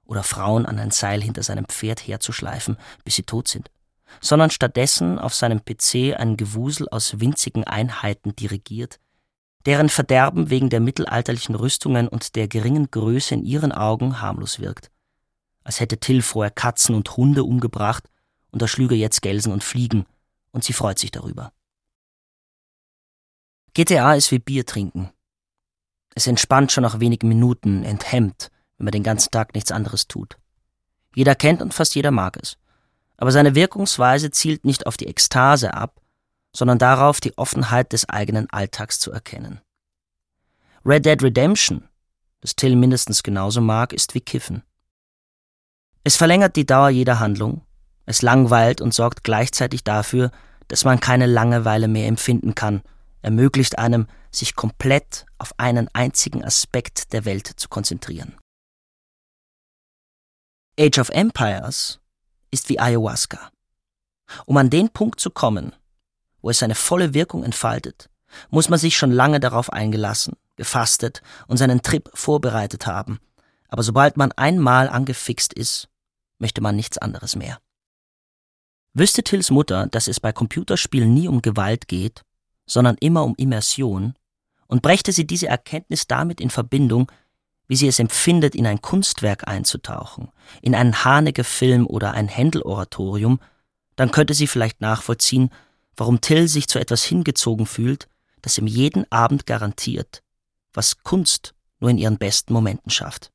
oder 0.07 0.23
Frauen 0.23 0.65
an 0.65 0.79
ein 0.79 0.91
Seil 0.91 1.21
hinter 1.21 1.43
seinem 1.43 1.65
Pferd 1.65 2.07
herzuschleifen, 2.07 2.77
bis 3.03 3.15
sie 3.15 3.23
tot 3.23 3.47
sind, 3.47 3.69
sondern 4.21 4.49
stattdessen 4.49 5.19
auf 5.19 5.35
seinem 5.35 5.63
PC 5.63 6.17
ein 6.17 6.37
Gewusel 6.37 6.89
aus 6.89 7.19
winzigen 7.19 7.65
Einheiten 7.65 8.35
dirigiert, 8.35 8.99
deren 9.65 9.89
Verderben 9.89 10.49
wegen 10.49 10.69
der 10.69 10.79
mittelalterlichen 10.79 11.55
Rüstungen 11.55 12.07
und 12.07 12.35
der 12.35 12.47
geringen 12.47 12.89
Größe 12.89 13.35
in 13.35 13.43
ihren 13.43 13.71
Augen 13.71 14.21
harmlos 14.21 14.59
wirkt 14.59 14.89
als 15.67 15.81
hätte 15.81 15.97
Till 15.97 16.21
vorher 16.21 16.49
Katzen 16.49 16.95
und 16.95 17.17
Hunde 17.17 17.43
umgebracht 17.43 18.09
und 18.51 18.61
er 18.61 18.69
schlüge 18.69 18.95
jetzt 18.95 19.21
Gelsen 19.21 19.51
und 19.51 19.65
Fliegen, 19.65 20.05
und 20.51 20.63
sie 20.63 20.71
freut 20.71 20.97
sich 20.97 21.11
darüber. 21.11 21.51
GTA 23.73 24.13
ist 24.15 24.31
wie 24.31 24.39
Bier 24.39 24.65
trinken. 24.65 25.11
Es 26.15 26.25
entspannt 26.25 26.71
schon 26.71 26.83
nach 26.83 27.01
wenigen 27.01 27.27
Minuten, 27.27 27.83
enthemmt, 27.83 28.49
wenn 28.77 28.85
man 28.85 28.91
den 28.91 29.03
ganzen 29.03 29.31
Tag 29.31 29.53
nichts 29.53 29.71
anderes 29.71 30.07
tut. 30.07 30.37
Jeder 31.15 31.35
kennt 31.35 31.61
und 31.61 31.73
fast 31.73 31.95
jeder 31.95 32.11
mag 32.11 32.37
es. 32.41 32.57
Aber 33.17 33.31
seine 33.31 33.55
Wirkungsweise 33.55 34.29
zielt 34.29 34.65
nicht 34.65 34.85
auf 34.85 34.97
die 34.97 35.07
Ekstase 35.07 35.73
ab, 35.73 35.99
sondern 36.55 36.77
darauf, 36.77 37.19
die 37.19 37.37
Offenheit 37.37 37.93
des 37.93 38.07
eigenen 38.09 38.49
Alltags 38.49 38.99
zu 38.99 39.11
erkennen. 39.11 39.61
Red 40.85 41.05
Dead 41.05 41.21
Redemption, 41.21 41.89
das 42.41 42.55
Till 42.55 42.75
mindestens 42.75 43.23
genauso 43.23 43.61
mag, 43.61 43.93
ist 43.93 44.13
wie 44.15 44.21
Kiffen. 44.21 44.63
Es 46.03 46.15
verlängert 46.15 46.55
die 46.55 46.65
Dauer 46.65 46.89
jeder 46.89 47.19
Handlung, 47.19 47.61
es 48.05 48.21
langweilt 48.21 48.79
und 48.79 48.93
sorgt 48.93 49.23
gleichzeitig 49.23 49.83
dafür, 49.83 50.31
dass 50.67 50.85
man 50.85 50.99
keine 50.99 51.25
Langeweile 51.25 51.87
mehr 51.87 52.07
empfinden 52.07 52.55
kann, 52.55 52.81
ermöglicht 53.21 53.77
einem, 53.77 54.07
sich 54.31 54.55
komplett 54.55 55.25
auf 55.37 55.53
einen 55.57 55.89
einzigen 55.93 56.43
Aspekt 56.43 57.11
der 57.13 57.25
Welt 57.25 57.47
zu 57.47 57.69
konzentrieren. 57.69 58.37
Age 60.79 60.99
of 60.99 61.09
Empires 61.09 61.99
ist 62.51 62.69
wie 62.69 62.79
Ayahuasca. 62.79 63.51
Um 64.45 64.57
an 64.57 64.69
den 64.69 64.89
Punkt 64.89 65.19
zu 65.19 65.31
kommen, 65.31 65.73
wo 66.41 66.51
es 66.51 66.59
seine 66.59 66.75
volle 66.75 67.15
Wirkung 67.15 67.43
entfaltet, 67.43 68.09
muss 68.49 68.69
man 68.69 68.77
sich 68.77 68.95
schon 68.95 69.11
lange 69.11 69.39
darauf 69.39 69.71
eingelassen, 69.73 70.35
gefastet 70.55 71.23
und 71.47 71.57
seinen 71.57 71.81
Trip 71.81 72.09
vorbereitet 72.13 72.85
haben. 72.85 73.19
Aber 73.69 73.81
sobald 73.81 74.17
man 74.17 74.31
einmal 74.33 74.87
angefixt 74.87 75.51
ist, 75.53 75.89
möchte 76.37 76.61
man 76.61 76.75
nichts 76.75 76.99
anderes 76.99 77.35
mehr. 77.35 77.59
Wüsste 78.93 79.23
Tills 79.23 79.49
Mutter, 79.49 79.87
dass 79.87 80.07
es 80.07 80.19
bei 80.19 80.31
Computerspielen 80.31 81.11
nie 81.11 81.27
um 81.27 81.41
Gewalt 81.41 81.87
geht, 81.87 82.23
sondern 82.67 82.97
immer 82.99 83.23
um 83.23 83.33
Immersion, 83.35 84.13
und 84.67 84.81
brächte 84.81 85.13
sie 85.13 85.25
diese 85.25 85.47
Erkenntnis 85.47 86.07
damit 86.07 86.41
in 86.41 86.49
Verbindung, 86.49 87.11
wie 87.67 87.75
sie 87.75 87.87
es 87.87 87.99
empfindet, 87.99 88.55
in 88.55 88.65
ein 88.65 88.81
Kunstwerk 88.81 89.47
einzutauchen, 89.47 90.29
in 90.61 90.75
einen 90.75 91.03
Haneke-Film 91.03 91.85
oder 91.85 92.13
ein 92.13 92.27
Händel-Oratorium, 92.27 93.39
dann 93.95 94.11
könnte 94.11 94.33
sie 94.33 94.47
vielleicht 94.47 94.81
nachvollziehen, 94.81 95.49
warum 95.95 96.21
Till 96.21 96.47
sich 96.47 96.67
zu 96.67 96.79
etwas 96.79 97.03
hingezogen 97.03 97.65
fühlt, 97.65 98.07
das 98.41 98.57
ihm 98.57 98.67
jeden 98.67 99.11
Abend 99.11 99.45
garantiert, 99.45 100.21
was 100.73 101.03
Kunst 101.03 101.53
nur 101.79 101.89
in 101.89 101.97
ihren 101.97 102.17
besten 102.17 102.53
Momenten 102.53 102.91
schafft. 102.91 103.31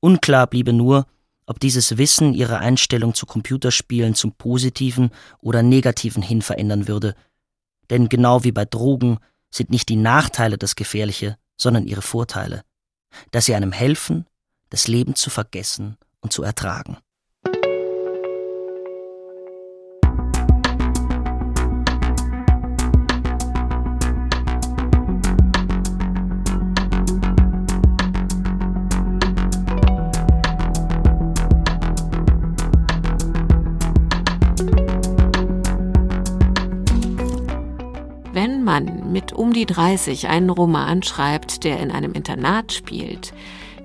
Unklar 0.00 0.46
bliebe 0.46 0.72
nur, 0.72 1.06
ob 1.46 1.60
dieses 1.60 1.96
Wissen 1.96 2.34
ihre 2.34 2.58
Einstellung 2.58 3.14
zu 3.14 3.24
Computerspielen 3.24 4.14
zum 4.14 4.32
Positiven 4.32 5.10
oder 5.40 5.62
Negativen 5.62 6.22
hin 6.22 6.42
verändern 6.42 6.88
würde. 6.88 7.14
Denn 7.88 8.08
genau 8.10 8.44
wie 8.44 8.52
bei 8.52 8.66
Drogen 8.66 9.18
sind 9.50 9.70
nicht 9.70 9.88
die 9.88 9.96
Nachteile 9.96 10.58
das 10.58 10.76
Gefährliche, 10.76 11.38
sondern 11.56 11.86
ihre 11.86 12.02
Vorteile. 12.02 12.64
Dass 13.30 13.46
sie 13.46 13.54
einem 13.54 13.72
helfen, 13.72 14.26
das 14.70 14.88
Leben 14.88 15.14
zu 15.14 15.30
vergessen 15.30 15.96
und 16.20 16.32
zu 16.32 16.42
ertragen. 16.42 16.98
Um 39.48 39.54
die 39.54 39.64
30 39.64 40.28
einen 40.28 40.50
Roman 40.50 41.02
schreibt, 41.02 41.64
der 41.64 41.80
in 41.80 41.90
einem 41.90 42.12
Internat 42.12 42.70
spielt, 42.70 43.32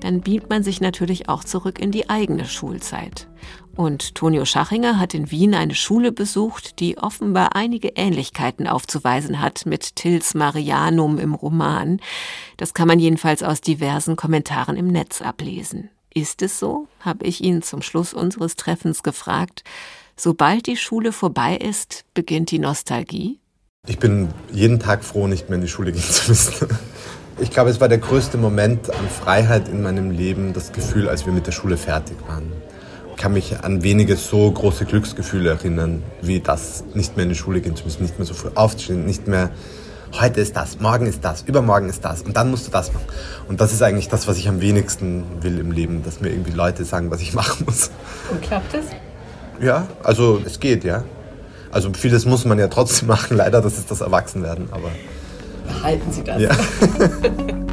dann 0.02 0.20
beamt 0.20 0.50
man 0.50 0.62
sich 0.62 0.82
natürlich 0.82 1.30
auch 1.30 1.46
zurück 1.46 1.80
in 1.80 1.90
die 1.90 2.10
eigene 2.10 2.44
Schulzeit. 2.44 3.30
Und 3.78 4.14
Tonio 4.14 4.44
Schachinger 4.44 5.00
hat 5.00 5.14
in 5.14 5.32
Wien 5.32 5.56
eine 5.56 5.74
Schule 5.74 6.12
besucht, 6.12 6.82
die 6.82 6.98
offenbar 6.98 7.56
einige 7.56 7.94
Ähnlichkeiten 7.96 8.68
aufzuweisen 8.68 9.40
hat 9.40 9.66
mit 9.66 9.96
Tils 9.96 10.34
Marianum 10.34 11.18
im 11.18 11.34
Roman. 11.34 12.02
Das 12.58 12.74
kann 12.74 12.90
man 12.90 13.00
jedenfalls 13.00 13.42
aus 13.42 13.62
diversen 13.62 14.18
Kommentaren 14.18 14.76
im 14.76 14.88
Netz 14.88 15.22
ablesen. 15.22 15.92
Ist 16.14 16.42
es 16.42 16.60
so? 16.60 16.90
habe 17.00 17.26
ich 17.26 17.42
ihn 17.42 17.62
zum 17.62 17.82
Schluss 17.82 18.14
unseres 18.14 18.58
Treffens 18.58 19.02
gefragt. 19.02 19.64
Sobald 20.18 20.68
die 20.68 20.76
Schule 20.76 21.14
vorbei 21.14 21.56
ist, 21.56 22.04
beginnt 22.14 22.52
die 22.52 22.60
Nostalgie? 22.60 23.40
Ich 23.86 24.00
bin 24.00 24.30
jeden 24.50 24.80
Tag 24.80 25.04
froh, 25.04 25.28
nicht 25.28 25.50
mehr 25.50 25.58
in 25.58 25.62
die 25.62 25.68
Schule 25.68 25.92
gehen 25.92 26.02
zu 26.02 26.32
müssen. 26.32 26.70
Ich 27.42 27.52
glaube, 27.52 27.70
es 27.70 27.82
war 27.82 27.90
der 27.90 27.98
größte 27.98 28.38
Moment 28.38 28.90
an 28.90 29.10
Freiheit 29.10 29.68
in 29.68 29.84
meinem 29.84 30.10
Leben, 30.10 30.54
das 30.54 30.72
Gefühl, 30.72 31.10
als 31.10 31.26
wir 31.26 31.34
mit 31.34 31.48
der 31.48 31.52
Schule 31.52 31.76
fertig 31.76 32.16
waren. 32.26 32.50
Ich 33.10 33.18
kann 33.18 33.34
mich 33.34 33.60
an 33.60 33.84
wenige 33.84 34.16
so 34.16 34.50
große 34.50 34.86
Glücksgefühle 34.86 35.50
erinnern, 35.50 36.02
wie 36.22 36.40
das, 36.40 36.86
nicht 36.94 37.18
mehr 37.18 37.24
in 37.24 37.30
die 37.30 37.36
Schule 37.36 37.60
gehen 37.60 37.76
zu 37.76 37.84
müssen, 37.84 38.04
nicht 38.04 38.18
mehr 38.18 38.26
so 38.26 38.34
früh 38.34 38.52
aufzustehen, 38.56 39.06
nicht 39.06 39.28
mehr 39.28 39.50
heute 40.18 40.40
ist 40.40 40.56
das, 40.56 40.80
morgen 40.80 41.06
ist 41.06 41.26
das, 41.26 41.42
übermorgen 41.42 41.90
ist 41.90 42.06
das 42.06 42.22
und 42.22 42.38
dann 42.38 42.52
musst 42.52 42.68
du 42.68 42.72
das 42.72 42.94
machen. 42.94 43.08
Und 43.50 43.60
das 43.60 43.74
ist 43.74 43.82
eigentlich 43.82 44.08
das, 44.08 44.30
was 44.30 44.38
ich 44.38 44.48
am 44.48 44.62
wenigsten 44.62 45.26
will 45.42 45.60
im 45.60 45.74
Leben, 45.74 46.04
dass 46.06 46.22
mir 46.22 46.30
irgendwie 46.30 46.54
Leute 46.54 46.86
sagen, 46.86 47.12
was 47.12 47.20
ich 47.20 47.34
machen 47.34 47.66
muss. 47.66 47.92
Und 48.32 48.42
klappt 48.42 48.76
es? 48.76 48.86
Ja, 49.62 49.90
also 50.04 50.42
es 50.46 50.62
geht, 50.62 50.86
ja. 50.86 51.04
Also 51.74 51.92
vieles 51.92 52.26
muss 52.26 52.46
man 52.46 52.60
ja 52.60 52.68
trotzdem 52.68 53.08
machen, 53.10 53.36
leider, 53.36 53.60
das 53.62 53.80
ist 53.80 53.90
das 53.90 54.02
Erwachsenwerden, 54.02 54.68
aber. 54.72 54.92
Behalten 55.66 56.12
Sie 56.12 56.24
das. 56.24 56.42
Ja. 56.42 56.52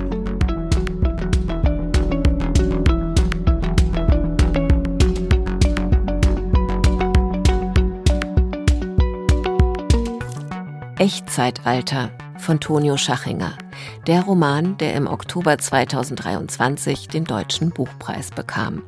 Echtzeitalter 10.99 12.11
von 12.39 12.61
Tonio 12.61 12.97
Schachinger. 12.97 13.55
Der 14.07 14.23
Roman, 14.23 14.77
der 14.79 14.95
im 14.95 15.07
Oktober 15.07 15.59
2023 15.59 17.09
den 17.09 17.25
Deutschen 17.25 17.71
Buchpreis 17.71 18.31
bekam. 18.31 18.83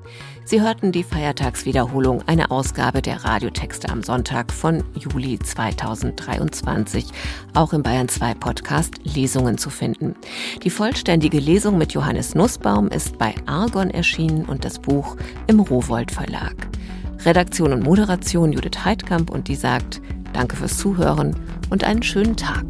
Sie 0.45 0.61
hörten 0.61 0.91
die 0.91 1.05
Feiertagswiederholung, 1.05 2.23
eine 2.27 2.51
Ausgabe 2.51 3.01
der 3.01 3.25
Radiotexte 3.25 3.89
am 3.89 4.03
Sonntag 4.03 4.53
von 4.53 4.83
Juli 4.99 5.39
2023, 5.39 7.07
auch 7.55 7.73
im 7.73 7.83
Bayern 7.83 8.09
2 8.09 8.35
Podcast 8.35 8.95
Lesungen 9.05 9.57
zu 9.57 9.71
finden. 9.71 10.17
Die 10.63 10.71
vollständige 10.71 11.39
Lesung 11.39 11.79
mit 11.79 11.93
Johannes 11.93 12.35
Nussbaum 12.35 12.89
ist 12.89 13.19
bei 13.19 13.35
Argon 13.47 13.91
erschienen 13.91 14.45
und 14.45 14.65
das 14.65 14.81
Buch 14.81 15.17
im 15.47 15.61
Rowold 15.61 16.11
Verlag. 16.11 16.57
Redaktion 17.25 17.73
und 17.73 17.85
Moderation 17.85 18.53
Judith 18.53 18.85
Heidkamp 18.85 19.31
und 19.31 19.47
die 19.47 19.55
sagt 19.55 20.03
Danke 20.33 20.57
fürs 20.57 20.77
Zuhören 20.77 21.37
und 21.71 21.85
einen 21.85 22.03
schönen 22.03 22.37
Tag. 22.37 22.65